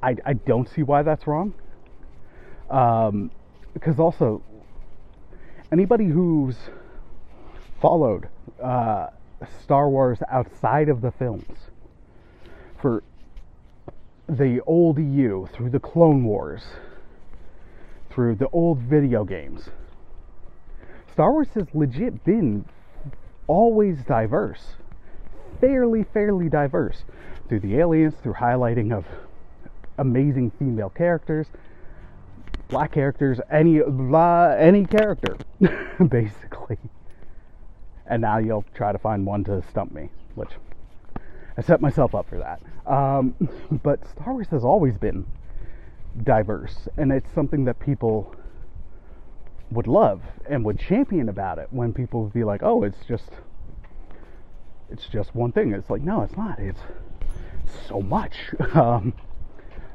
I, 0.00 0.14
I 0.24 0.34
don't 0.34 0.68
see 0.68 0.84
why 0.84 1.02
that's 1.02 1.26
wrong. 1.26 1.52
Um, 2.70 3.32
because 3.74 3.98
also, 3.98 4.40
anybody 5.72 6.06
who's 6.06 6.54
followed 7.80 8.28
uh, 8.62 9.08
Star 9.60 9.90
Wars 9.90 10.20
outside 10.30 10.88
of 10.88 11.00
the 11.00 11.10
films 11.10 11.70
for 12.80 13.02
the 14.28 14.60
old 14.64 14.98
EU, 14.98 15.48
through 15.48 15.70
the 15.70 15.80
Clone 15.80 16.22
Wars, 16.22 16.66
through 18.10 18.36
the 18.36 18.48
old 18.50 18.78
video 18.78 19.24
games. 19.24 19.70
Star 21.12 21.32
Wars 21.32 21.48
has 21.54 21.66
legit 21.74 22.22
been 22.22 22.64
always 23.48 24.04
diverse, 24.04 24.76
fairly, 25.60 26.04
fairly 26.04 26.48
diverse 26.48 27.04
through 27.48 27.60
the 27.60 27.76
aliens, 27.78 28.14
through 28.22 28.34
highlighting 28.34 28.92
of 28.92 29.06
amazing 29.98 30.50
female 30.58 30.90
characters, 30.90 31.46
black 32.70 32.92
characters, 32.92 33.40
any 33.50 33.80
blah, 33.80 34.54
any 34.58 34.86
character, 34.86 35.38
basically. 36.08 36.78
And 38.06 38.22
now 38.22 38.38
you'll 38.38 38.64
try 38.74 38.92
to 38.92 38.98
find 38.98 39.26
one 39.26 39.44
to 39.44 39.62
stump 39.70 39.92
me, 39.92 40.10
which 40.34 40.50
I 41.56 41.62
set 41.62 41.80
myself 41.80 42.14
up 42.14 42.28
for 42.28 42.38
that. 42.38 42.60
Um, 42.90 43.34
but 43.82 44.06
Star 44.08 44.32
Wars 44.32 44.48
has 44.48 44.64
always 44.64 44.98
been 44.98 45.26
diverse, 46.22 46.88
and 46.96 47.12
it's 47.12 47.30
something 47.32 47.64
that 47.64 47.78
people 47.78 48.34
would 49.70 49.86
love 49.86 50.22
and 50.48 50.64
would 50.64 50.78
champion 50.78 51.28
about 51.28 51.58
it 51.58 51.66
when 51.70 51.92
people 51.92 52.22
would 52.22 52.32
be 52.32 52.44
like, 52.44 52.62
"Oh, 52.62 52.84
it's 52.84 53.04
just 53.04 53.30
it's 54.90 55.06
just 55.08 55.34
one 55.34 55.52
thing." 55.52 55.72
It's 55.72 55.90
like, 55.90 56.02
no, 56.02 56.22
it's 56.22 56.36
not. 56.36 56.58
It's 56.58 56.80
so 57.88 58.00
much. 58.00 58.36
Um, 58.74 59.14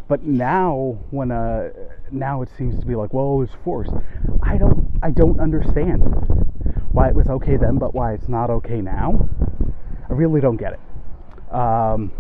but 0.08 0.24
now, 0.24 1.00
when 1.12 1.32
uh, 1.32 1.70
now 2.12 2.42
it 2.42 2.50
seems 2.58 2.78
to 2.82 2.86
be 2.86 2.96
like, 2.96 3.14
"Well, 3.14 3.42
it's 3.44 3.54
forced." 3.64 3.94
I 4.44 4.58
don't 4.58 5.00
I 5.02 5.10
don't 5.10 5.40
understand 5.40 6.02
why 6.92 7.08
it 7.08 7.16
was 7.16 7.28
okay 7.28 7.56
then, 7.56 7.78
but 7.78 7.96
why 7.96 8.12
it's 8.14 8.28
not 8.28 8.50
okay 8.50 8.82
now. 8.82 9.30
I 10.10 10.14
really 10.14 10.42
don't 10.42 10.58
get 10.58 10.74
it. 10.74 11.54
Um, 11.56 12.12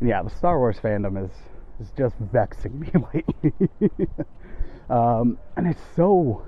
yeah, 0.00 0.22
the 0.22 0.30
Star 0.30 0.56
Wars 0.58 0.76
fandom 0.80 1.24
is 1.24 1.32
is 1.80 1.90
just 1.98 2.14
vexing 2.18 2.78
me 2.80 2.90
lately, 3.12 3.68
um, 4.88 5.38
and 5.56 5.66
it's 5.66 5.82
so. 5.96 6.46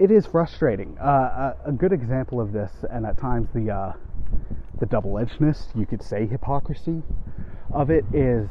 It 0.00 0.10
is 0.10 0.24
frustrating. 0.24 0.96
Uh, 0.98 1.54
a, 1.66 1.68
a, 1.68 1.72
good 1.72 1.92
example 1.92 2.40
of 2.40 2.52
this, 2.52 2.72
and 2.90 3.04
at 3.04 3.18
times 3.18 3.48
the 3.54 3.70
uh, 3.70 3.92
the 4.80 4.86
double-edgedness, 4.86 5.76
you 5.76 5.84
could 5.84 6.02
say 6.02 6.26
hypocrisy, 6.26 7.02
of 7.70 7.90
it 7.90 8.06
is. 8.14 8.48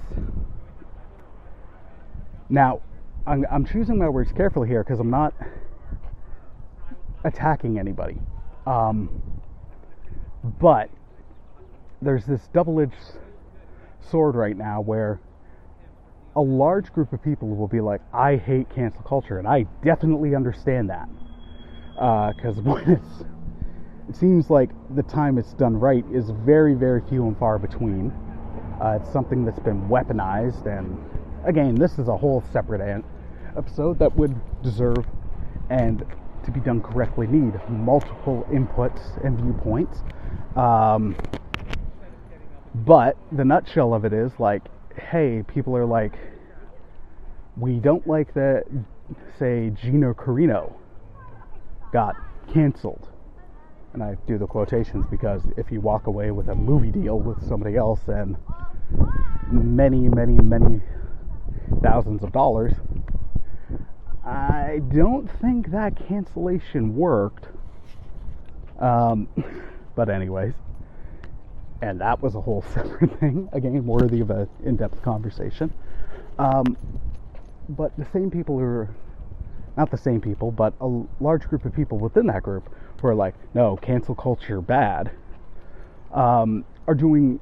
Now, 2.50 2.82
I'm, 3.26 3.48
I'm 3.52 3.66
choosing 3.66 3.98
my 3.98 4.10
words 4.10 4.32
carefully 4.32 4.68
here 4.68 4.84
because 4.84 5.00
I'm 5.00 5.10
not 5.10 5.34
attacking 7.24 7.80
anybody. 7.80 8.20
Um, 8.68 9.10
but 10.60 10.92
there's 12.00 12.26
this 12.26 12.48
double 12.54 12.80
edged 12.80 12.94
sword 14.12 14.36
right 14.36 14.56
now 14.56 14.82
where 14.82 15.20
a 16.36 16.42
large 16.42 16.94
group 16.94 17.12
of 17.12 17.24
people 17.24 17.50
will 17.50 17.68
be 17.68 17.82
like, 17.82 18.02
I 18.14 18.36
hate 18.36 18.70
cancel 18.70 19.02
culture, 19.02 19.40
and 19.40 19.48
I 19.48 19.66
definitely 19.84 20.36
understand 20.36 20.92
that. 20.92 21.10
Because 22.00 22.58
uh, 22.58 22.62
when 22.64 22.90
it's, 22.90 23.26
it 24.08 24.16
seems 24.16 24.50
like 24.50 24.70
the 24.96 25.04
time 25.04 25.38
it's 25.38 25.54
done 25.54 25.78
right 25.78 26.06
is 26.12 26.30
very, 26.30 26.74
very 26.74 27.02
few 27.10 27.28
and 27.28 27.38
far 27.38 27.60
between. 27.60 28.12
Uh, 28.82 28.98
it's 29.02 29.12
something 29.12 29.44
that's 29.44 29.60
been 29.60 29.86
weaponized, 29.90 30.66
and 30.66 30.98
again, 31.46 31.78
this 31.78 32.00
is 32.00 32.08
a 32.08 32.16
whole 32.16 32.42
separate 32.54 32.80
an- 32.80 33.04
episode 33.58 34.00
that 34.00 34.16
would 34.16 34.34
deserve 34.64 35.06
and 35.70 36.06
to 36.46 36.52
be 36.52 36.62
done 36.62 36.82
correctly 36.82 37.28
need 37.28 37.60
multiple 37.68 38.48
inputs 38.50 39.22
and 39.26 39.38
viewpoints. 39.38 40.00
Um, 40.56 41.18
but 42.74 43.18
the 43.34 43.44
nutshell 43.44 43.94
of 43.94 44.06
it 44.06 44.14
is 44.14 44.32
like 44.40 44.64
hey, 45.12 45.44
people 45.48 45.76
are 45.76 45.86
like, 45.86 46.14
we 47.58 47.80
don't 47.80 48.06
like 48.08 48.34
that, 48.34 48.66
say, 49.38 49.72
Gina 49.72 50.14
Carano 50.14 50.74
got 51.92 52.16
canceled. 52.54 53.08
And 53.94 54.04
I 54.04 54.18
do 54.28 54.38
the 54.38 54.48
quotations 54.48 55.06
because 55.10 55.42
if 55.58 55.72
you 55.72 55.82
walk 55.82 56.08
away 56.08 56.32
with 56.32 56.48
a 56.50 56.56
movie 56.56 56.92
deal 56.92 57.20
with 57.20 57.48
somebody 57.48 57.76
else 57.76 58.02
and 58.08 58.38
many, 59.52 60.08
many, 60.10 60.36
many 60.36 60.82
thousands 61.82 62.24
of 62.24 62.32
dollars, 62.32 62.74
I 64.24 64.82
don't 64.94 65.30
think 65.42 65.72
that 65.72 65.96
cancellation 66.08 66.96
worked. 66.96 67.48
Um, 68.80 69.28
but, 69.96 70.10
anyways, 70.10 70.54
and 71.82 72.00
that 72.02 72.22
was 72.22 72.36
a 72.36 72.42
whole 72.42 72.62
separate 72.74 73.20
thing, 73.20 73.50
again, 73.52 73.86
worthy 73.86 74.22
of 74.22 74.30
an 74.30 74.48
in 74.64 74.76
depth 74.76 75.02
conversation. 75.02 75.74
Um, 76.38 76.78
but 77.68 77.96
the 77.98 78.06
same 78.14 78.30
people 78.32 78.58
who 78.58 78.66
are 78.66 78.90
not 79.80 79.90
the 79.90 79.98
same 79.98 80.20
people, 80.20 80.52
but 80.52 80.74
a 80.82 81.04
large 81.22 81.48
group 81.48 81.64
of 81.64 81.74
people 81.74 81.98
within 81.98 82.28
that 82.28 82.44
group 82.44 82.70
who 83.02 83.08
are 83.08 83.16
like, 83.16 83.34
no, 83.56 83.78
cancel 83.78 84.14
culture 84.14 84.60
bad, 84.60 85.10
um, 86.14 86.66
are 86.86 86.94
doing 86.94 87.40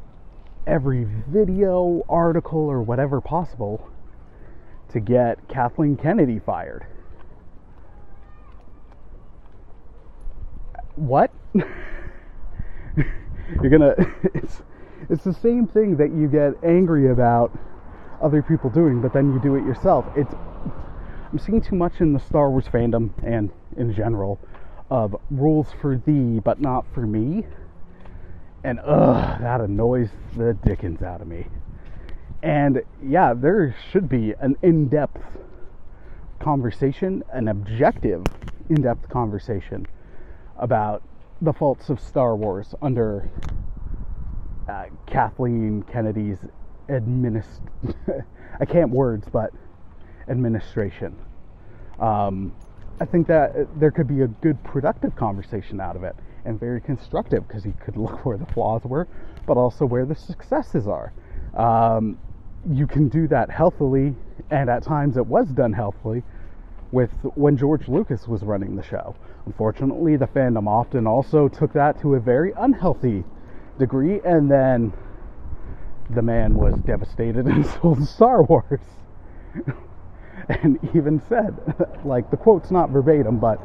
every 0.68 1.08
video, 1.28 2.06
article, 2.08 2.60
or 2.60 2.84
whatever 2.84 3.20
possible 3.20 3.90
to 4.90 5.00
get 5.00 5.50
Kathleen 5.50 5.98
Kennedy 5.98 6.38
fired. 6.38 6.86
What? 10.96 11.32
You're 11.56 11.66
gonna. 13.72 13.96
It's, 14.34 14.62
it's 15.10 15.24
the 15.24 15.34
same 15.34 15.68
thing 15.68 15.96
that 15.98 16.12
you 16.12 16.28
get 16.28 16.54
angry 16.64 17.12
about 17.12 17.58
other 18.22 18.42
people 18.42 18.70
doing, 18.70 19.02
but 19.02 19.14
then 19.14 19.32
you 19.32 19.40
do 19.40 19.56
it 19.56 19.66
yourself. 19.66 20.06
It's. 20.16 20.34
I'm 21.38 21.44
seeing 21.44 21.62
too 21.62 21.76
much 21.76 22.02
in 22.02 22.14
the 22.14 22.20
Star 22.20 22.50
Wars 22.50 22.66
fandom 22.66 23.12
and 23.24 23.52
in 23.78 23.94
general 23.94 24.40
of 24.90 25.16
rules 25.30 25.68
for 25.80 25.96
thee, 25.96 26.40
but 26.40 26.60
not 26.60 26.84
for 26.96 27.02
me. 27.02 27.46
And 28.64 28.80
ugh, 28.80 29.40
that 29.42 29.62
annoys 29.62 30.10
the 30.36 30.56
dickens 30.66 31.04
out 31.04 31.22
of 31.22 31.28
me. 31.28 31.46
And 32.42 32.82
yeah, 33.04 33.36
there 33.36 33.76
should 33.92 34.10
be 34.10 34.34
an 34.40 34.58
in 34.64 34.88
depth 34.88 35.22
conversation, 36.40 37.24
an 37.32 37.50
objective 37.50 38.24
in 38.68 38.82
depth 38.82 39.08
conversation 39.08 39.86
about 40.58 41.04
the 41.40 41.54
faults 41.54 41.92
of 41.92 42.00
Star 42.00 42.36
Wars 42.36 42.74
under 42.82 43.30
uh, 44.68 44.86
Kathleen 45.06 45.84
Kennedy's 45.84 46.40
administ 46.90 47.46
I 48.60 48.66
can't 48.66 48.90
words, 48.90 49.28
but 49.32 49.54
administration. 50.30 51.16
Um, 52.00 52.54
I 53.00 53.06
think 53.06 53.28
that 53.28 53.80
there 53.80 53.92
could 53.92 54.08
be 54.08 54.22
a 54.22 54.28
good 54.28 54.62
productive 54.64 55.16
conversation 55.16 55.80
out 55.80 55.96
of 55.96 56.04
it 56.04 56.16
and 56.46 56.60
very 56.60 56.82
constructive 56.82 57.48
because 57.48 57.64
he 57.64 57.74
could 57.74 57.98
look 57.98 58.26
where 58.26 58.38
the 58.38 58.46
flaws 58.48 58.84
were, 58.84 59.08
but 59.46 59.58
also 59.58 59.86
where 59.86 60.06
the 60.06 60.16
successes 60.16 60.88
are. 60.88 61.14
Um, 61.56 62.18
you 62.72 62.88
can 62.88 63.08
do 63.08 63.28
that 63.28 63.50
healthily, 63.50 64.16
and 64.50 64.70
at 64.70 64.84
times 64.84 65.18
it 65.18 65.26
was 65.26 65.48
done 65.50 65.74
healthily 65.74 66.24
with 66.92 67.12
when 67.36 67.58
George 67.58 67.88
Lucas 67.88 68.28
was 68.28 68.44
running 68.44 68.76
the 68.76 68.84
show. 68.84 69.16
Unfortunately, 69.46 70.16
the 70.16 70.28
fandom 70.28 70.68
often 70.68 71.06
also 71.06 71.48
took 71.48 71.74
that 71.74 72.00
to 72.02 72.16
a 72.16 72.20
very 72.20 72.54
unhealthy 72.58 73.24
degree, 73.78 74.20
and 74.26 74.50
then 74.50 74.92
the 76.10 76.22
man 76.22 76.56
was 76.56 76.76
devastated 76.80 77.46
and 77.48 77.66
sold 77.66 78.04
Star 78.08 78.44
Wars. 78.44 78.80
and 80.50 80.80
even 80.96 81.22
said, 81.28 81.56
like, 82.06 82.30
the 82.32 82.38
quote's 82.38 82.72
not 82.72 82.90
verbatim, 82.90 83.40
but 83.40 83.60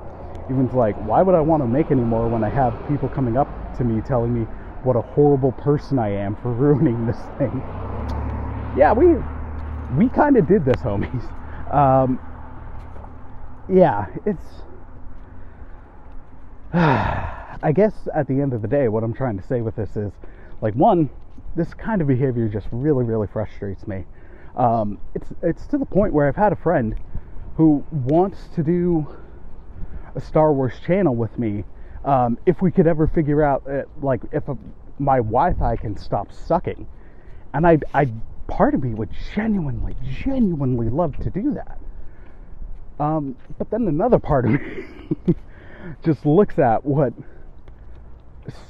even's 0.50 0.72
like, 0.74 0.96
why 1.06 1.22
would 1.22 1.34
I 1.34 1.40
want 1.40 1.62
to 1.62 1.66
make 1.66 1.90
any 1.90 2.02
more 2.02 2.28
when 2.28 2.42
I 2.42 2.48
have 2.48 2.74
people 2.88 3.08
coming 3.08 3.36
up 3.36 3.48
to 3.78 3.84
me 3.84 4.00
telling 4.02 4.32
me 4.32 4.46
what 4.82 4.96
a 4.96 5.02
horrible 5.02 5.52
person 5.52 5.98
I 5.98 6.10
am 6.10 6.36
for 6.36 6.52
ruining 6.52 7.06
this 7.06 7.18
thing? 7.38 7.62
Yeah, 8.76 8.92
we 8.92 9.16
we 9.96 10.08
kind 10.08 10.36
of 10.36 10.46
did 10.46 10.64
this, 10.64 10.80
homies. 10.80 11.22
Um, 11.72 12.18
yeah, 13.68 14.06
it's. 14.24 14.42
I 17.64 17.70
guess 17.72 18.08
at 18.14 18.26
the 18.26 18.40
end 18.40 18.54
of 18.54 18.62
the 18.62 18.68
day, 18.68 18.88
what 18.88 19.04
I'm 19.04 19.12
trying 19.12 19.38
to 19.38 19.46
say 19.46 19.60
with 19.60 19.76
this 19.76 19.96
is, 19.96 20.12
like, 20.60 20.74
one, 20.74 21.10
this 21.54 21.74
kind 21.74 22.00
of 22.00 22.08
behavior 22.08 22.48
just 22.48 22.66
really, 22.72 23.04
really 23.04 23.26
frustrates 23.26 23.86
me. 23.86 24.04
Um, 24.56 24.98
it's 25.14 25.28
it's 25.42 25.66
to 25.68 25.78
the 25.78 25.86
point 25.86 26.12
where 26.12 26.28
I've 26.28 26.36
had 26.36 26.52
a 26.52 26.56
friend 26.56 26.94
who 27.56 27.84
wants 27.90 28.48
to 28.54 28.62
do 28.62 29.06
a 30.14 30.20
Star 30.20 30.52
Wars 30.52 30.74
channel 30.84 31.14
with 31.14 31.38
me. 31.38 31.64
Um, 32.04 32.38
if 32.46 32.60
we 32.60 32.72
could 32.72 32.86
ever 32.86 33.06
figure 33.06 33.42
out, 33.42 33.62
uh, 33.68 33.82
like, 34.00 34.22
if 34.32 34.48
a, 34.48 34.56
my 34.98 35.18
Wi-Fi 35.18 35.76
can 35.76 35.96
stop 35.96 36.32
sucking, 36.32 36.86
and 37.54 37.66
I, 37.66 37.78
I, 37.94 38.12
part 38.48 38.74
of 38.74 38.82
me 38.82 38.94
would 38.94 39.10
genuinely, 39.34 39.94
genuinely 40.24 40.88
love 40.88 41.16
to 41.18 41.30
do 41.30 41.54
that. 41.54 41.78
Um, 42.98 43.36
but 43.58 43.70
then 43.70 43.86
another 43.86 44.18
part 44.18 44.46
of 44.46 44.52
me 44.52 44.84
just 46.04 46.26
looks 46.26 46.58
at 46.58 46.84
what 46.84 47.12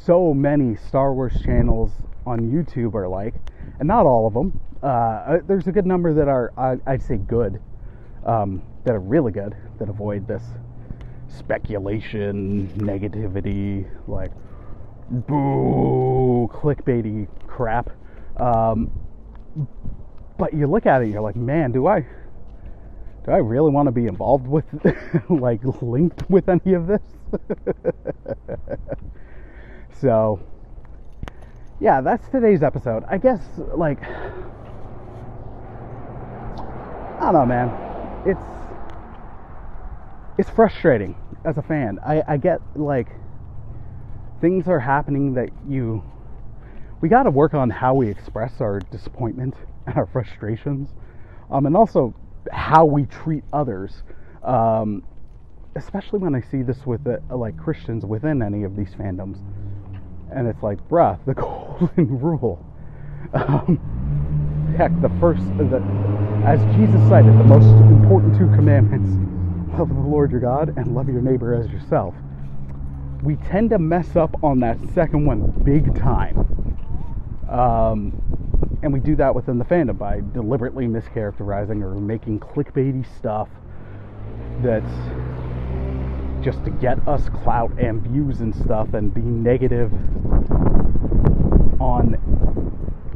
so 0.05 0.35
many 0.35 0.77
Star 0.77 1.15
Wars 1.15 1.33
channels 1.43 1.91
on 2.27 2.51
YouTube 2.51 2.95
are 2.95 3.09
like, 3.09 3.35
and 3.79 3.89
not 3.89 4.07
all 4.07 4.27
of 4.27 4.35
them. 4.35 4.61
Uh, 4.83 4.87
uh, 4.87 5.39
there's 5.47 5.69
a 5.69 5.73
good 5.73 5.87
number 5.87 6.13
that 6.13 6.29
are, 6.29 6.53
I, 6.57 6.77
would 6.91 7.03
say, 7.03 7.17
good, 7.17 7.61
um, 8.27 8.63
that 8.85 8.95
are 8.95 9.01
really 9.01 9.31
good, 9.31 9.55
that 9.79 9.89
avoid 9.89 10.27
this 10.27 10.43
speculation, 11.29 12.69
negativity, 12.77 13.89
like 14.09 14.33
boo, 15.09 16.51
clickbaity 16.53 17.29
crap. 17.47 17.91
Um, 18.39 18.91
but 20.37 20.53
you 20.53 20.67
look 20.67 20.87
at 20.87 21.03
it, 21.03 21.11
you're 21.11 21.21
like, 21.21 21.37
man, 21.37 21.71
do 21.71 21.87
I, 21.87 22.01
do 22.01 23.31
I 23.31 23.37
really 23.37 23.71
want 23.71 23.87
to 23.87 23.93
be 23.93 24.07
involved 24.07 24.49
with, 24.49 24.65
like, 25.31 25.61
linked 25.81 26.29
with 26.29 26.49
any 26.49 26.75
of 26.75 26.89
this? 26.89 27.03
so, 30.01 30.41
yeah, 31.79 32.01
that's 32.01 32.29
today's 32.31 32.65
episode. 32.65 33.05
I 33.09 33.19
guess, 33.19 33.43
like, 33.77 34.01
don't 37.23 37.35
know, 37.35 37.47
man. 37.47 37.69
It's 38.27 38.41
it's 40.39 40.51
frustrating 40.51 41.17
as 41.45 41.59
a 41.59 41.63
fan. 41.63 41.99
I, 42.05 42.23
I 42.27 42.37
get 42.37 42.61
like 42.75 43.09
things 44.41 44.67
are 44.67 44.81
happening 44.81 45.35
that 45.35 45.51
you 45.69 46.03
we 47.01 47.09
got 47.09 47.25
to 47.25 47.31
work 47.31 47.55
on 47.55 47.71
how 47.71 47.95
we 47.95 48.09
express 48.09 48.61
our 48.61 48.81
disappointment 48.91 49.55
and 49.87 49.97
our 49.97 50.07
frustrations, 50.07 50.89
um, 51.51 51.67
and 51.67 51.77
also 51.77 52.15
how 52.51 52.85
we 52.85 53.05
treat 53.07 53.45
others. 53.53 54.03
Um, 54.43 55.05
especially 55.75 56.19
when 56.19 56.35
I 56.35 56.41
see 56.41 56.63
this 56.63 56.85
with 56.85 57.03
the, 57.05 57.23
like 57.35 57.57
Christians 57.57 58.05
within 58.05 58.43
any 58.43 58.65
of 58.65 58.77
these 58.77 58.91
fandoms 58.91 59.39
and 60.35 60.49
it's 60.49 60.63
like, 60.63 60.79
bruh, 60.89 61.19
the 61.27 61.35
golden 61.89 62.19
rule. 62.19 62.65
Um, 63.35 64.75
heck, 64.77 64.93
the 65.01 65.11
first, 65.21 65.43
the, 65.59 65.81
as 66.45 66.61
Jesus 66.77 67.01
cited, 67.09 67.33
the 67.39 67.45
most 67.45 67.67
important 67.89 68.37
two 68.37 68.47
commandments 68.57 69.11
love 69.79 69.89
the 69.89 69.95
Lord 69.95 70.33
your 70.33 70.41
God 70.41 70.77
and 70.77 70.95
love 70.95 71.09
your 71.09 71.23
neighbor 71.23 71.55
as 71.55 71.71
yourself. 71.71 72.15
We 73.23 73.37
tend 73.37 73.71
to 73.71 73.79
mess 73.79 74.17
up 74.17 74.43
on 74.43 74.61
that 74.61 74.77
second 74.93 75.25
one 75.25 75.51
big 75.65 75.95
time. 75.99 76.37
Um, 77.49 78.13
and 78.83 78.93
we 78.93 78.99
do 78.99 79.15
that 79.17 79.35
within 79.35 79.59
the 79.59 79.65
fandom 79.65 79.99
by 79.99 80.21
deliberately 80.33 80.87
mischaracterizing 80.87 81.83
or 81.83 81.95
making 81.95 82.41
clickbaity 82.41 83.07
stuff 83.17 83.49
that's 84.63 84.93
just 86.45 86.65
to 86.65 86.71
get 86.71 87.07
us 87.07 87.29
clout 87.45 87.71
and 87.79 88.03
views 88.03 88.41
and 88.41 88.53
stuff 88.55 88.95
and 88.95 89.15
be 89.15 89.21
negative 89.21 89.93
on 91.81 92.17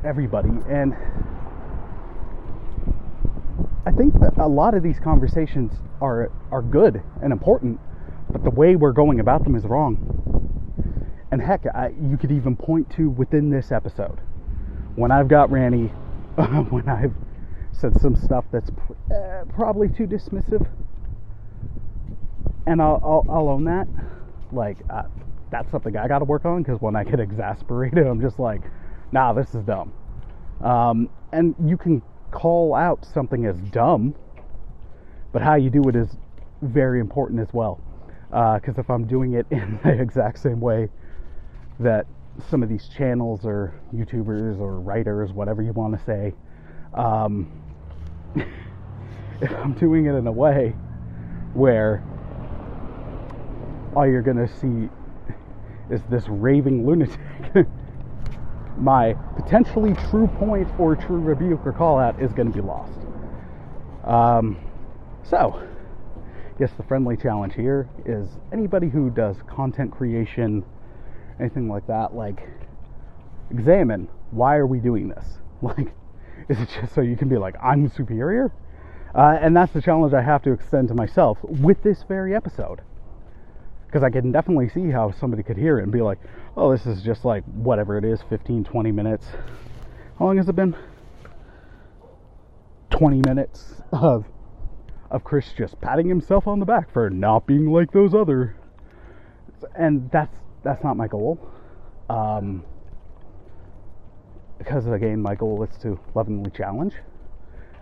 everybody. 0.04 0.50
And 0.68 0.94
I 3.86 3.92
think 3.92 4.18
that 4.20 4.36
a 4.38 4.48
lot 4.48 4.74
of 4.74 4.82
these 4.82 4.98
conversations 4.98 5.72
are 6.00 6.30
are 6.50 6.62
good 6.62 7.02
and 7.22 7.32
important, 7.32 7.80
but 8.30 8.42
the 8.42 8.50
way 8.50 8.76
we're 8.76 8.92
going 8.92 9.20
about 9.20 9.44
them 9.44 9.54
is 9.54 9.64
wrong. 9.64 9.96
And 11.30 11.40
heck, 11.40 11.66
I, 11.66 11.92
you 12.00 12.16
could 12.16 12.32
even 12.32 12.56
point 12.56 12.90
to 12.96 13.08
within 13.10 13.50
this 13.50 13.72
episode 13.72 14.20
when 14.96 15.10
I've 15.10 15.28
got 15.28 15.50
Ranny, 15.50 15.86
when 16.70 16.88
I've 16.88 17.14
said 17.72 18.00
some 18.00 18.16
stuff 18.16 18.44
that's 18.52 18.70
pr- 18.70 19.14
uh, 19.14 19.44
probably 19.54 19.88
too 19.88 20.06
dismissive 20.06 20.66
and 22.66 22.82
I'll, 22.82 23.00
I'll, 23.04 23.26
I'll 23.28 23.48
own 23.48 23.64
that. 23.64 23.86
Like 24.52 24.78
uh, 24.90 25.04
that's 25.50 25.70
something 25.70 25.96
I 25.96 26.08
got 26.08 26.18
to 26.18 26.24
work 26.24 26.44
on 26.44 26.62
because 26.62 26.80
when 26.80 26.96
I 26.96 27.04
get 27.04 27.20
exasperated, 27.20 28.06
I'm 28.06 28.20
just 28.20 28.38
like, 28.38 28.62
nah, 29.12 29.32
this 29.32 29.54
is 29.54 29.62
dumb. 29.64 29.92
Um, 30.62 31.08
and 31.32 31.54
you 31.64 31.76
can 31.76 32.02
call 32.36 32.74
out 32.74 33.02
something 33.14 33.46
as 33.46 33.56
dumb, 33.72 34.14
but 35.32 35.40
how 35.40 35.54
you 35.54 35.70
do 35.70 35.88
it 35.88 35.96
is 35.96 36.18
very 36.60 37.00
important 37.00 37.40
as 37.40 37.48
well. 37.54 37.80
Because 38.28 38.76
uh, 38.76 38.80
if 38.82 38.90
I'm 38.90 39.06
doing 39.06 39.32
it 39.32 39.46
in 39.50 39.80
the 39.82 39.98
exact 39.98 40.38
same 40.40 40.60
way 40.60 40.90
that 41.80 42.06
some 42.50 42.62
of 42.62 42.68
these 42.68 42.88
channels 42.88 43.46
or 43.46 43.72
YouTubers 43.94 44.60
or 44.60 44.78
writers, 44.80 45.32
whatever 45.32 45.62
you 45.62 45.72
want 45.72 45.98
to 45.98 46.04
say, 46.04 46.34
um, 46.92 47.50
if 49.40 49.50
I'm 49.52 49.72
doing 49.72 50.04
it 50.04 50.12
in 50.14 50.26
a 50.26 50.32
way 50.32 50.74
where 51.54 52.04
all 53.94 54.06
you're 54.06 54.20
going 54.20 54.36
to 54.36 54.48
see 54.48 54.90
is 55.90 56.02
this 56.10 56.28
raving 56.28 56.86
lunatic, 56.86 57.18
my 58.78 59.14
potentially 59.36 59.94
true 60.10 60.26
point 60.26 60.68
or 60.78 60.96
true 60.96 61.20
rebuke 61.20 61.66
or 61.66 61.72
call 61.72 61.98
out 61.98 62.20
is 62.20 62.32
going 62.32 62.50
to 62.50 62.54
be 62.54 62.60
lost. 62.60 62.98
Um, 64.04 64.58
so, 65.24 65.62
yes, 66.60 66.70
the 66.76 66.82
friendly 66.84 67.16
challenge 67.16 67.54
here 67.54 67.88
is 68.04 68.28
anybody 68.52 68.88
who 68.88 69.10
does 69.10 69.36
content 69.48 69.90
creation, 69.90 70.64
anything 71.40 71.68
like 71.68 71.86
that, 71.86 72.14
like, 72.14 72.48
examine 73.50 74.08
why 74.30 74.56
are 74.56 74.66
we 74.66 74.78
doing 74.78 75.08
this? 75.08 75.24
Like, 75.62 75.94
is 76.50 76.60
it 76.60 76.68
just 76.68 76.94
so 76.94 77.00
you 77.00 77.16
can 77.16 77.30
be 77.30 77.38
like, 77.38 77.54
I'm 77.62 77.88
superior? 77.88 78.52
Uh, 79.14 79.38
and 79.40 79.56
that's 79.56 79.72
the 79.72 79.80
challenge 79.80 80.12
I 80.12 80.20
have 80.20 80.42
to 80.42 80.52
extend 80.52 80.88
to 80.88 80.94
myself 80.94 81.38
with 81.42 81.82
this 81.82 82.02
very 82.06 82.34
episode. 82.34 82.82
Because 83.86 84.02
I 84.02 84.10
can 84.10 84.32
definitely 84.32 84.68
see 84.68 84.90
how 84.90 85.12
somebody 85.12 85.42
could 85.42 85.56
hear 85.56 85.78
it 85.78 85.84
and 85.84 85.92
be 85.92 86.02
like, 86.02 86.18
oh, 86.56 86.72
this 86.72 86.86
is 86.86 87.02
just 87.02 87.24
like 87.24 87.44
whatever 87.44 87.96
it 87.96 88.04
is 88.04 88.20
15, 88.28 88.64
20 88.64 88.92
minutes. 88.92 89.26
How 90.18 90.26
long 90.26 90.36
has 90.38 90.48
it 90.48 90.56
been? 90.56 90.74
20 92.90 93.20
minutes 93.26 93.74
of 93.92 94.24
of 95.10 95.22
Chris 95.22 95.52
just 95.56 95.80
patting 95.80 96.08
himself 96.08 96.48
on 96.48 96.58
the 96.58 96.66
back 96.66 96.92
for 96.92 97.10
not 97.10 97.46
being 97.46 97.70
like 97.70 97.92
those 97.92 98.14
other. 98.14 98.56
And 99.76 100.10
that's 100.10 100.34
that's 100.64 100.82
not 100.82 100.96
my 100.96 101.06
goal. 101.06 101.38
Um, 102.08 102.64
because 104.58 104.86
again 104.86 105.20
my 105.20 105.34
goal 105.34 105.62
is 105.62 105.76
to 105.82 106.00
lovingly 106.14 106.50
challenge. 106.50 106.94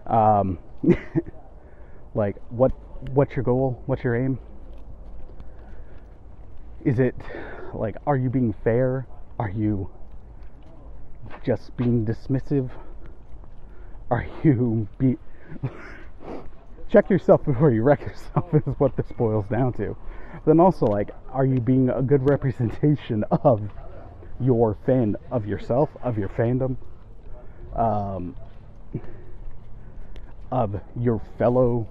Um, 0.06 0.58
like 2.14 2.36
what 2.50 2.72
what's 3.12 3.34
your 3.36 3.44
goal? 3.44 3.82
What's 3.86 4.04
your 4.04 4.16
aim 4.16 4.38
is 6.84 6.98
it 6.98 7.14
like 7.72 7.96
are 8.06 8.16
you 8.16 8.30
being 8.30 8.54
fair? 8.62 9.06
Are 9.38 9.50
you 9.50 9.90
just 11.44 11.76
being 11.76 12.04
dismissive? 12.04 12.70
Are 14.10 14.26
you 14.42 14.86
be 14.98 15.16
check 16.90 17.08
yourself 17.10 17.44
before 17.44 17.70
you 17.70 17.82
wreck 17.82 18.02
yourself 18.02 18.52
is 18.54 18.62
what 18.78 18.96
this 18.96 19.10
boils 19.16 19.46
down 19.48 19.72
to. 19.74 19.96
Then 20.46 20.60
also 20.60 20.86
like 20.86 21.10
are 21.32 21.46
you 21.46 21.60
being 21.60 21.88
a 21.88 22.02
good 22.02 22.28
representation 22.28 23.24
of 23.30 23.62
your 24.40 24.76
fan 24.84 25.16
of 25.30 25.46
yourself 25.46 25.88
of 26.02 26.18
your 26.18 26.28
fandom? 26.28 26.76
Um, 27.74 28.36
of 30.52 30.80
your 31.00 31.20
fellow 31.38 31.88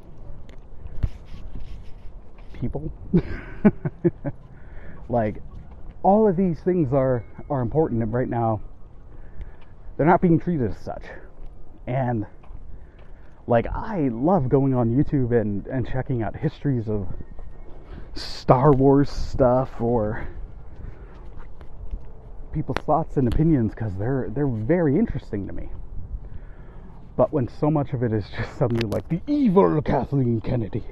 people. 2.54 2.92
Like 5.10 5.42
all 6.04 6.28
of 6.28 6.36
these 6.36 6.60
things 6.62 6.94
are 6.94 7.26
are 7.50 7.62
important 7.62 8.04
and 8.04 8.14
right 8.14 8.30
now. 8.30 8.62
They're 9.98 10.08
not 10.08 10.22
being 10.22 10.40
treated 10.40 10.72
as 10.72 10.78
such. 10.78 11.04
And 11.86 12.26
like 13.48 13.68
I 13.68 14.10
love 14.12 14.50
going 14.50 14.74
on 14.74 14.96
YouTube 14.96 15.40
and, 15.40 15.68
and 15.68 15.88
checking 15.88 16.24
out 16.24 16.36
histories 16.36 16.88
of 16.88 17.08
Star 18.16 18.72
Wars 18.72 19.10
stuff 19.10 19.82
or 19.82 20.28
people's 22.54 22.84
thoughts 22.86 23.18
and 23.18 23.28
opinions 23.28 23.74
because 23.74 23.96
they're 23.98 24.30
they're 24.34 24.48
very 24.48 24.98
interesting 24.98 25.48
to 25.48 25.54
me. 25.54 25.70
But 27.16 27.32
when 27.32 27.48
so 27.48 27.70
much 27.70 27.94
of 27.94 28.04
it 28.04 28.14
is 28.14 28.26
just 28.36 28.58
suddenly 28.58 28.88
like 28.88 29.08
the 29.10 29.22
evil 29.28 29.82
Kathleen 29.82 30.42
Kennedy, 30.42 30.84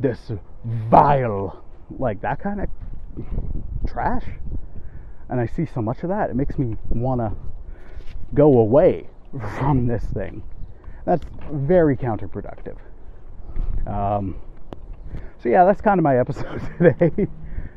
this 0.00 0.30
vile, 0.64 1.63
like 1.90 2.20
that 2.22 2.40
kind 2.40 2.60
of 2.60 2.68
trash, 3.86 4.24
and 5.28 5.40
I 5.40 5.46
see 5.46 5.66
so 5.66 5.80
much 5.82 6.02
of 6.02 6.08
that, 6.08 6.30
it 6.30 6.36
makes 6.36 6.58
me 6.58 6.76
want 6.90 7.20
to 7.20 7.32
go 8.34 8.58
away 8.58 9.08
from 9.58 9.86
this 9.86 10.04
thing. 10.04 10.42
That's 11.04 11.24
very 11.52 11.96
counterproductive. 11.96 12.76
Um, 13.86 14.36
so, 15.42 15.48
yeah, 15.48 15.64
that's 15.64 15.80
kind 15.80 15.98
of 15.98 16.02
my 16.04 16.18
episode 16.18 16.62
today. 16.78 17.28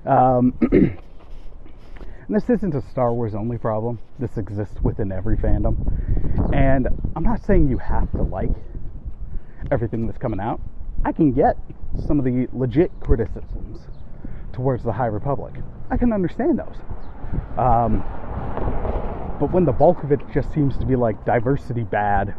Um, 0.06 0.58
And 2.28 2.36
this 2.36 2.50
isn't 2.50 2.76
a 2.76 2.82
Star 2.82 3.14
Wars 3.14 3.34
only 3.34 3.58
problem. 3.58 4.00
This 4.20 4.38
exists 4.38 4.82
within 4.82 5.14
every 5.14 5.38
fandom. 5.38 5.78
And 6.54 6.90
I'm 7.16 7.24
not 7.24 7.42
saying 7.42 7.70
you 7.70 7.78
have 7.78 8.12
to 8.12 8.22
like 8.22 8.50
everything 9.72 10.06
that's 10.08 10.18
coming 10.18 10.42
out. 10.42 10.60
I 11.06 11.14
can 11.14 11.32
get 11.32 11.56
some 12.06 12.20
of 12.20 12.26
the 12.26 12.50
legit 12.52 12.92
criticisms 13.00 13.80
towards 14.58 14.84
the 14.84 14.92
High 14.92 15.06
Republic. 15.06 15.54
I 15.92 15.98
can 15.98 16.12
understand 16.12 16.60
those. 16.60 16.76
Um, 17.58 18.04
but 19.40 19.54
when 19.54 19.66
the 19.66 19.72
bulk 19.72 20.04
of 20.04 20.12
it 20.12 20.20
just 20.34 20.52
seems 20.52 20.76
to 20.78 20.86
be 20.86 20.96
like 20.96 21.24
diversity 21.26 21.84
bad, 21.84 22.34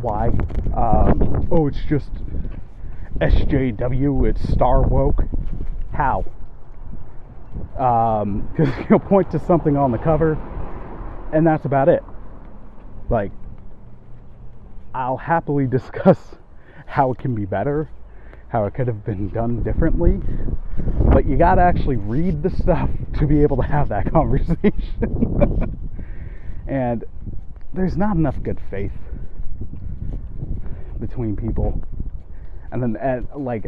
why? 0.00 0.28
Um, 0.74 1.46
oh, 1.52 1.68
it's 1.68 1.84
just 1.88 2.10
SJW, 3.20 4.30
it's 4.30 4.52
Star 4.52 4.82
woke. 4.82 5.22
How? 5.92 6.24
because 7.72 8.22
um, 8.22 8.86
you'll 8.90 8.98
point 8.98 9.30
to 9.30 9.38
something 9.38 9.76
on 9.76 9.92
the 9.92 9.98
cover 9.98 10.38
and 11.32 11.46
that's 11.46 11.64
about 11.64 11.88
it 11.88 12.02
like 13.10 13.30
i'll 14.94 15.16
happily 15.16 15.66
discuss 15.70 16.18
how 16.86 17.12
it 17.12 17.18
can 17.18 17.34
be 17.34 17.44
better 17.44 17.90
how 18.52 18.64
it 18.66 18.74
could 18.74 18.86
have 18.86 19.04
been 19.04 19.28
done 19.30 19.62
differently 19.62 20.20
but 21.12 21.26
you 21.26 21.36
got 21.36 21.56
to 21.56 21.62
actually 21.62 21.96
read 21.96 22.42
the 22.42 22.50
stuff 22.50 22.88
to 23.18 23.26
be 23.26 23.42
able 23.42 23.56
to 23.56 23.62
have 23.62 23.88
that 23.90 24.10
conversation. 24.12 25.78
And 26.66 27.04
there's 27.74 27.96
not 27.96 28.16
enough 28.16 28.42
good 28.42 28.60
faith 28.70 28.92
between 30.98 31.36
people. 31.36 31.82
And 32.70 32.82
then 32.82 32.96
and 32.96 33.28
like 33.36 33.66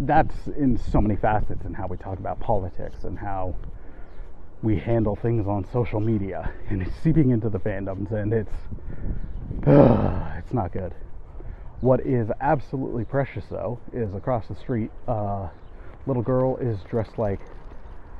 that's 0.00 0.46
in 0.46 0.78
so 0.78 1.00
many 1.00 1.16
facets 1.16 1.64
in 1.64 1.74
how 1.74 1.86
we 1.86 1.96
talk 1.96 2.18
about 2.18 2.40
politics 2.40 3.04
and 3.04 3.18
how 3.18 3.54
we 4.62 4.78
handle 4.78 5.16
things 5.16 5.46
on 5.46 5.66
social 5.72 6.00
media 6.00 6.52
and 6.68 6.80
it's 6.80 6.94
seeping 7.02 7.30
into 7.30 7.48
the 7.48 7.58
fandoms 7.58 8.12
and 8.12 8.32
it's 8.32 9.66
uh, 9.66 10.34
it's 10.38 10.52
not 10.52 10.70
good 10.72 10.94
what 11.80 12.00
is 12.06 12.28
absolutely 12.40 13.04
precious 13.04 13.44
though 13.50 13.80
is 13.92 14.14
across 14.14 14.46
the 14.48 14.54
street 14.54 14.90
uh, 15.08 15.48
little 16.06 16.22
girl 16.22 16.56
is 16.58 16.78
dressed 16.90 17.18
like 17.18 17.40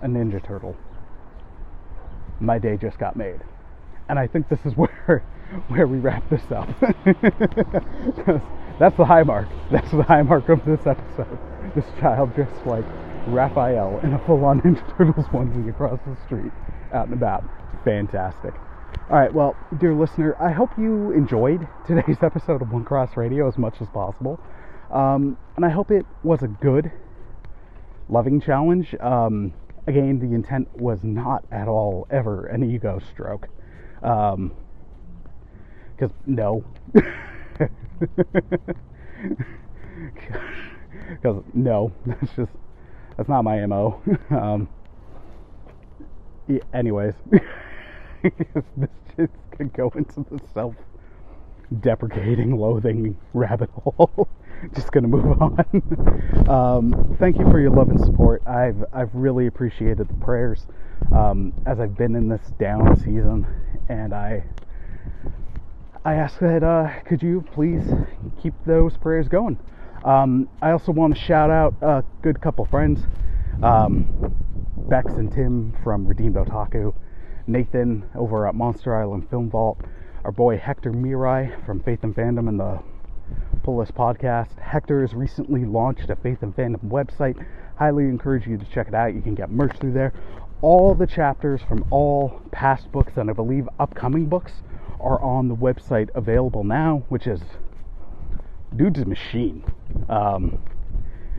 a 0.03 0.07
ninja 0.07 0.44
turtle. 0.44 0.77
My 2.40 2.59
day 2.59 2.77
just 2.77 2.99
got 2.99 3.16
made. 3.16 3.40
And 4.09 4.18
i 4.18 4.27
think 4.27 4.49
this 4.49 4.61
is 4.64 4.73
where 4.77 5.25
where 5.68 5.87
we 5.87 5.99
wrap 5.99 6.29
this 6.31 6.42
up. 6.51 6.68
That's 8.79 8.96
the 8.96 9.05
high 9.05 9.25
mark. 9.25 9.49
That's 9.70 9.90
the 9.90 10.03
high 10.05 10.23
mark 10.23 10.49
of 10.49 10.64
this 10.64 10.87
episode. 10.87 11.38
This 11.75 11.85
child 12.01 12.35
dressed 12.35 12.66
like 12.66 12.85
Raphael 13.27 14.01
in 14.03 14.14
a 14.14 14.18
full-on 14.27 14.61
Ninja 14.62 14.96
Turtles 14.96 15.27
onesie 15.27 15.68
across 15.68 15.99
the 16.07 16.16
street, 16.25 16.53
out 16.92 17.07
and 17.07 17.14
about. 17.14 17.44
Fantastic. 17.85 18.55
All 18.98 19.16
right, 19.16 19.33
well, 19.33 19.57
dear 19.79 19.94
listener, 19.94 20.37
I 20.40 20.50
hope 20.53 20.70
you 20.79 21.12
enjoyed 21.12 21.68
today's 21.87 22.22
episode 22.22 22.62
of 22.62 22.72
One 22.72 22.85
Cross 22.85 23.16
Radio 23.16 23.46
as 23.48 23.57
much 23.59 23.81
as 23.81 23.88
possible, 23.88 24.40
um, 24.90 25.37
and 25.57 25.64
I 25.64 25.68
hope 25.68 25.90
it 25.90 26.07
was 26.22 26.42
a 26.42 26.48
good, 26.48 26.90
loving 28.09 28.40
challenge. 28.40 28.94
Um, 29.00 29.53
again, 29.87 30.18
the 30.18 30.35
intent 30.35 30.68
was 30.76 31.03
not 31.03 31.44
at 31.53 31.68
all 31.68 32.07
ever 32.11 32.46
an 32.46 32.62
ego 32.64 33.00
stroke, 33.12 33.48
because 34.00 34.33
um, 34.33 34.53
no. 36.26 36.64
because 41.22 41.42
no, 41.55 41.92
that's 42.07 42.33
just 42.35 42.53
that's 43.16 43.29
not 43.29 43.42
my 43.42 43.64
mo. 43.66 44.00
um, 44.31 44.68
yeah, 46.48 46.59
anyways, 46.72 47.14
this 48.76 48.90
just 49.16 49.33
could 49.52 49.72
go 49.72 49.92
into 49.96 50.24
the 50.30 50.40
self-deprecating, 50.52 52.56
loathing 52.56 53.16
rabbit 53.35 53.70
hole. 53.70 54.28
just 54.74 54.92
gonna 54.92 55.09
move 55.09 55.40
on. 55.40 56.48
um, 56.48 57.16
thank 57.18 57.38
you 57.38 57.44
for 57.50 57.61
your 57.61 57.70
love 57.70 57.88
and 57.88 58.00
support. 58.00 58.42
I've 58.46 58.85
I've 58.92 59.14
really 59.14 59.46
appreciated 59.46 60.09
the 60.09 60.14
prayers 60.14 60.66
um, 61.14 61.52
as 61.66 61.80
I've 61.80 61.96
been 61.96 62.14
in 62.14 62.28
this 62.28 62.40
down 62.59 62.96
season, 62.96 63.46
and 63.88 64.12
I 64.12 64.44
I 66.04 66.14
ask 66.14 66.38
that 66.40 66.62
uh, 66.62 66.90
could 67.06 67.22
you 67.22 67.44
please 67.52 67.85
keep 68.42 68.54
those 68.66 68.96
prayers 68.96 69.28
going. 69.28 69.59
Um, 70.04 70.48
I 70.62 70.70
also 70.70 70.92
want 70.92 71.14
to 71.14 71.20
shout 71.20 71.50
out 71.50 71.74
a 71.83 72.02
good 72.22 72.40
couple 72.40 72.64
friends, 72.64 73.00
um, 73.62 74.35
Bex 74.88 75.12
and 75.12 75.30
Tim 75.30 75.74
from 75.83 76.06
Redeemed 76.06 76.37
Otaku, 76.37 76.94
Nathan 77.50 78.08
over 78.14 78.46
at 78.46 78.54
Monster 78.54 78.94
Island 78.94 79.28
Film 79.28 79.50
Vault, 79.50 79.80
our 80.24 80.30
boy 80.30 80.56
Hector 80.56 80.92
Mirai 80.92 81.64
from 81.66 81.80
Faith 81.80 82.04
and 82.04 82.14
Fandom 82.14 82.48
and 82.48 82.60
the 82.60 82.80
Pull 83.64 83.78
List 83.78 83.94
podcast. 83.94 84.56
Hector 84.60 85.00
has 85.00 85.14
recently 85.14 85.64
launched 85.64 86.10
a 86.10 86.16
Faith 86.16 86.42
and 86.42 86.54
Fandom 86.54 86.84
website. 86.84 87.44
Highly 87.76 88.04
encourage 88.04 88.46
you 88.46 88.56
to 88.56 88.64
check 88.66 88.86
it 88.86 88.94
out. 88.94 89.14
You 89.14 89.20
can 89.20 89.34
get 89.34 89.50
merch 89.50 89.76
through 89.78 89.94
there. 89.94 90.12
All 90.62 90.94
the 90.94 91.06
chapters 91.06 91.60
from 91.66 91.84
all 91.90 92.40
past 92.52 92.92
books 92.92 93.14
and 93.16 93.28
I 93.28 93.32
believe 93.32 93.68
upcoming 93.80 94.26
books 94.26 94.52
are 95.00 95.20
on 95.20 95.48
the 95.48 95.56
website 95.56 96.10
available 96.14 96.62
now, 96.62 97.02
which 97.08 97.26
is 97.26 97.40
dude's 98.76 99.00
a 99.00 99.04
machine. 99.04 99.64
Um, 100.08 100.62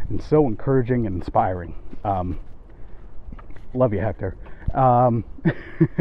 and 0.09 0.21
so 0.21 0.45
encouraging 0.45 1.07
and 1.07 1.15
inspiring. 1.15 1.75
Um, 2.03 2.39
love 3.73 3.93
you, 3.93 3.99
Hector. 3.99 4.35
Um, 4.73 5.23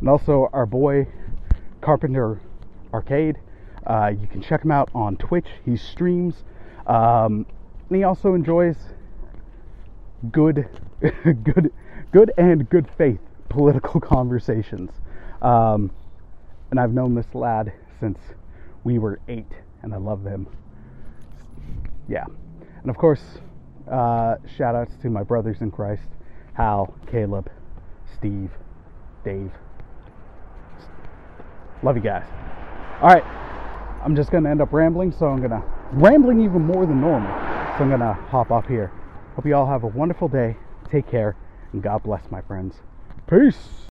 and 0.00 0.08
also 0.08 0.48
our 0.52 0.66
boy 0.66 1.06
Carpenter 1.80 2.40
Arcade. 2.92 3.36
Uh, 3.86 4.12
you 4.18 4.26
can 4.26 4.42
check 4.42 4.64
him 4.64 4.70
out 4.70 4.90
on 4.94 5.16
Twitch. 5.16 5.46
He 5.64 5.76
streams, 5.76 6.44
um, 6.86 7.46
and 7.88 7.96
he 7.96 8.04
also 8.04 8.34
enjoys 8.34 8.76
good, 10.30 10.68
good, 11.00 11.72
good 12.12 12.32
and 12.36 12.68
good 12.68 12.88
faith 12.98 13.20
political 13.48 14.00
conversations. 14.00 14.90
Um, 15.42 15.90
and 16.70 16.78
I've 16.78 16.92
known 16.92 17.14
this 17.14 17.34
lad 17.34 17.72
since 17.98 18.18
we 18.84 18.98
were 18.98 19.20
eight, 19.28 19.52
and 19.82 19.92
I 19.92 19.96
love 19.96 20.24
him. 20.24 20.46
Yeah, 22.08 22.24
and 22.82 22.90
of 22.90 22.96
course, 22.96 23.22
uh, 23.90 24.36
shout 24.56 24.74
outs 24.74 24.94
to 25.02 25.10
my 25.10 25.22
brothers 25.22 25.60
in 25.60 25.70
Christ, 25.70 26.08
Hal, 26.54 26.94
Caleb, 27.10 27.50
Steve, 28.20 28.50
Dave. 29.24 29.50
Love 31.82 31.96
you 31.96 32.02
guys. 32.02 32.26
All 33.00 33.08
right, 33.08 33.24
I'm 34.04 34.14
just 34.14 34.30
gonna 34.30 34.50
end 34.50 34.60
up 34.60 34.74
rambling, 34.74 35.10
so 35.10 35.26
I'm 35.26 35.40
gonna 35.40 35.64
rambling 35.92 36.42
even 36.42 36.60
more 36.60 36.84
than 36.84 37.00
normal. 37.00 37.30
So 37.78 37.84
I'm 37.84 37.88
gonna 37.88 38.12
hop 38.12 38.50
off 38.50 38.66
here. 38.66 38.92
Hope 39.36 39.46
you 39.46 39.54
all 39.54 39.66
have 39.66 39.84
a 39.84 39.86
wonderful 39.86 40.28
day. 40.28 40.56
Take 40.90 41.10
care, 41.10 41.34
and 41.72 41.82
God 41.82 42.02
bless, 42.02 42.30
my 42.30 42.42
friends. 42.42 42.74
Peace. 43.26 43.89